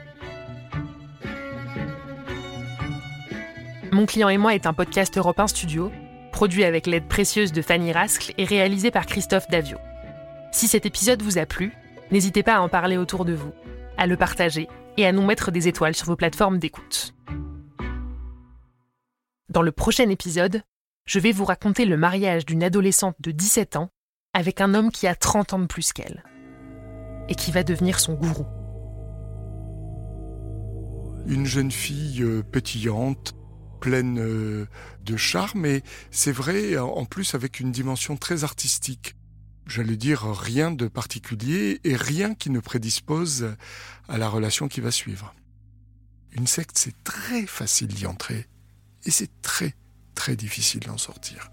Mon 3.92 4.06
client 4.06 4.30
et 4.30 4.38
moi 4.38 4.54
est 4.54 4.68
un 4.68 4.74
podcast 4.74 5.18
Europe 5.18 5.40
1 5.40 5.48
Studio, 5.48 5.92
produit 6.32 6.66
avec 6.66 6.86
l'aide 6.86 7.08
précieuse 7.08 7.52
de 7.52 7.64
Fanny 7.64 7.92
Rascle 7.92 8.34
et 8.38 8.44
réalisé 8.44 8.92
par 8.92 9.08
Christophe 9.08 9.48
Davio. 9.50 9.78
Si 10.58 10.68
cet 10.68 10.88
épisode 10.88 11.22
vous 11.22 11.38
a 11.38 11.46
plu, 11.46 11.72
n'hésitez 12.10 12.42
pas 12.42 12.56
à 12.56 12.62
en 12.62 12.68
parler 12.68 12.98
autour 12.98 13.26
de 13.26 13.34
vous, 13.34 13.52
à 13.96 14.08
le 14.08 14.18
partager 14.18 14.68
et 14.98 15.06
à 15.06 15.12
nous 15.12 15.24
mettre 15.24 15.52
des 15.52 15.68
étoiles 15.68 15.94
sur 15.94 16.08
vos 16.08 16.16
plateformes 16.16 16.58
d'écoute. 16.58 17.14
Dans 19.50 19.62
le 19.62 19.72
prochain 19.72 20.10
épisode, 20.10 20.64
je 21.06 21.20
vais 21.20 21.32
vous 21.32 21.46
raconter 21.46 21.86
le 21.86 21.96
mariage 21.96 22.44
d'une 22.44 22.64
adolescente 22.64 23.18
de 23.20 23.30
17 23.30 23.76
ans 23.76 23.92
avec 24.34 24.60
un 24.60 24.74
homme 24.74 24.90
qui 24.92 25.06
a 25.06 25.14
30 25.14 25.54
ans 25.54 25.60
de 25.60 25.68
plus 25.68 25.94
qu'elle 25.94 26.24
et 27.30 27.36
qui 27.36 27.52
va 27.52 27.64
devenir 27.64 28.00
son 28.00 28.16
gourou. 28.16 28.48
Une 31.28 31.46
jeune 31.46 31.70
fille 31.70 32.24
euh, 32.24 32.42
pétillante, 32.42 33.36
pleine 33.80 34.18
euh, 34.18 34.66
de 35.04 35.18
charme 35.18 35.68
et 35.68 35.84
c'est 36.10 36.32
vrai 36.32 36.80
en 36.80 37.06
plus 37.06 37.36
avec 37.36 37.60
une 37.60 37.72
dimension 37.72 38.18
très 38.18 38.44
artistique 38.44 39.17
j'allais 39.68 39.98
dire, 39.98 40.24
rien 40.24 40.72
de 40.72 40.88
particulier 40.88 41.80
et 41.84 41.96
rien 41.96 42.36
qui 42.36 42.50
ne 42.50 42.60
prédispose 42.60 43.56
à 44.08 44.18
la 44.18 44.30
relation 44.30 44.68
qui 44.68 44.82
va 44.82 44.92
suivre. 44.92 45.34
Une 46.32 46.48
secte, 46.48 46.78
c'est 46.78 47.04
très 47.04 47.46
facile 47.46 47.88
d'y 47.88 48.06
entrer 48.06 48.48
et 49.06 49.12
c'est 49.12 49.42
très, 49.42 49.76
très 50.16 50.36
difficile 50.36 50.82
d'en 50.82 50.98
sortir. 50.98 51.50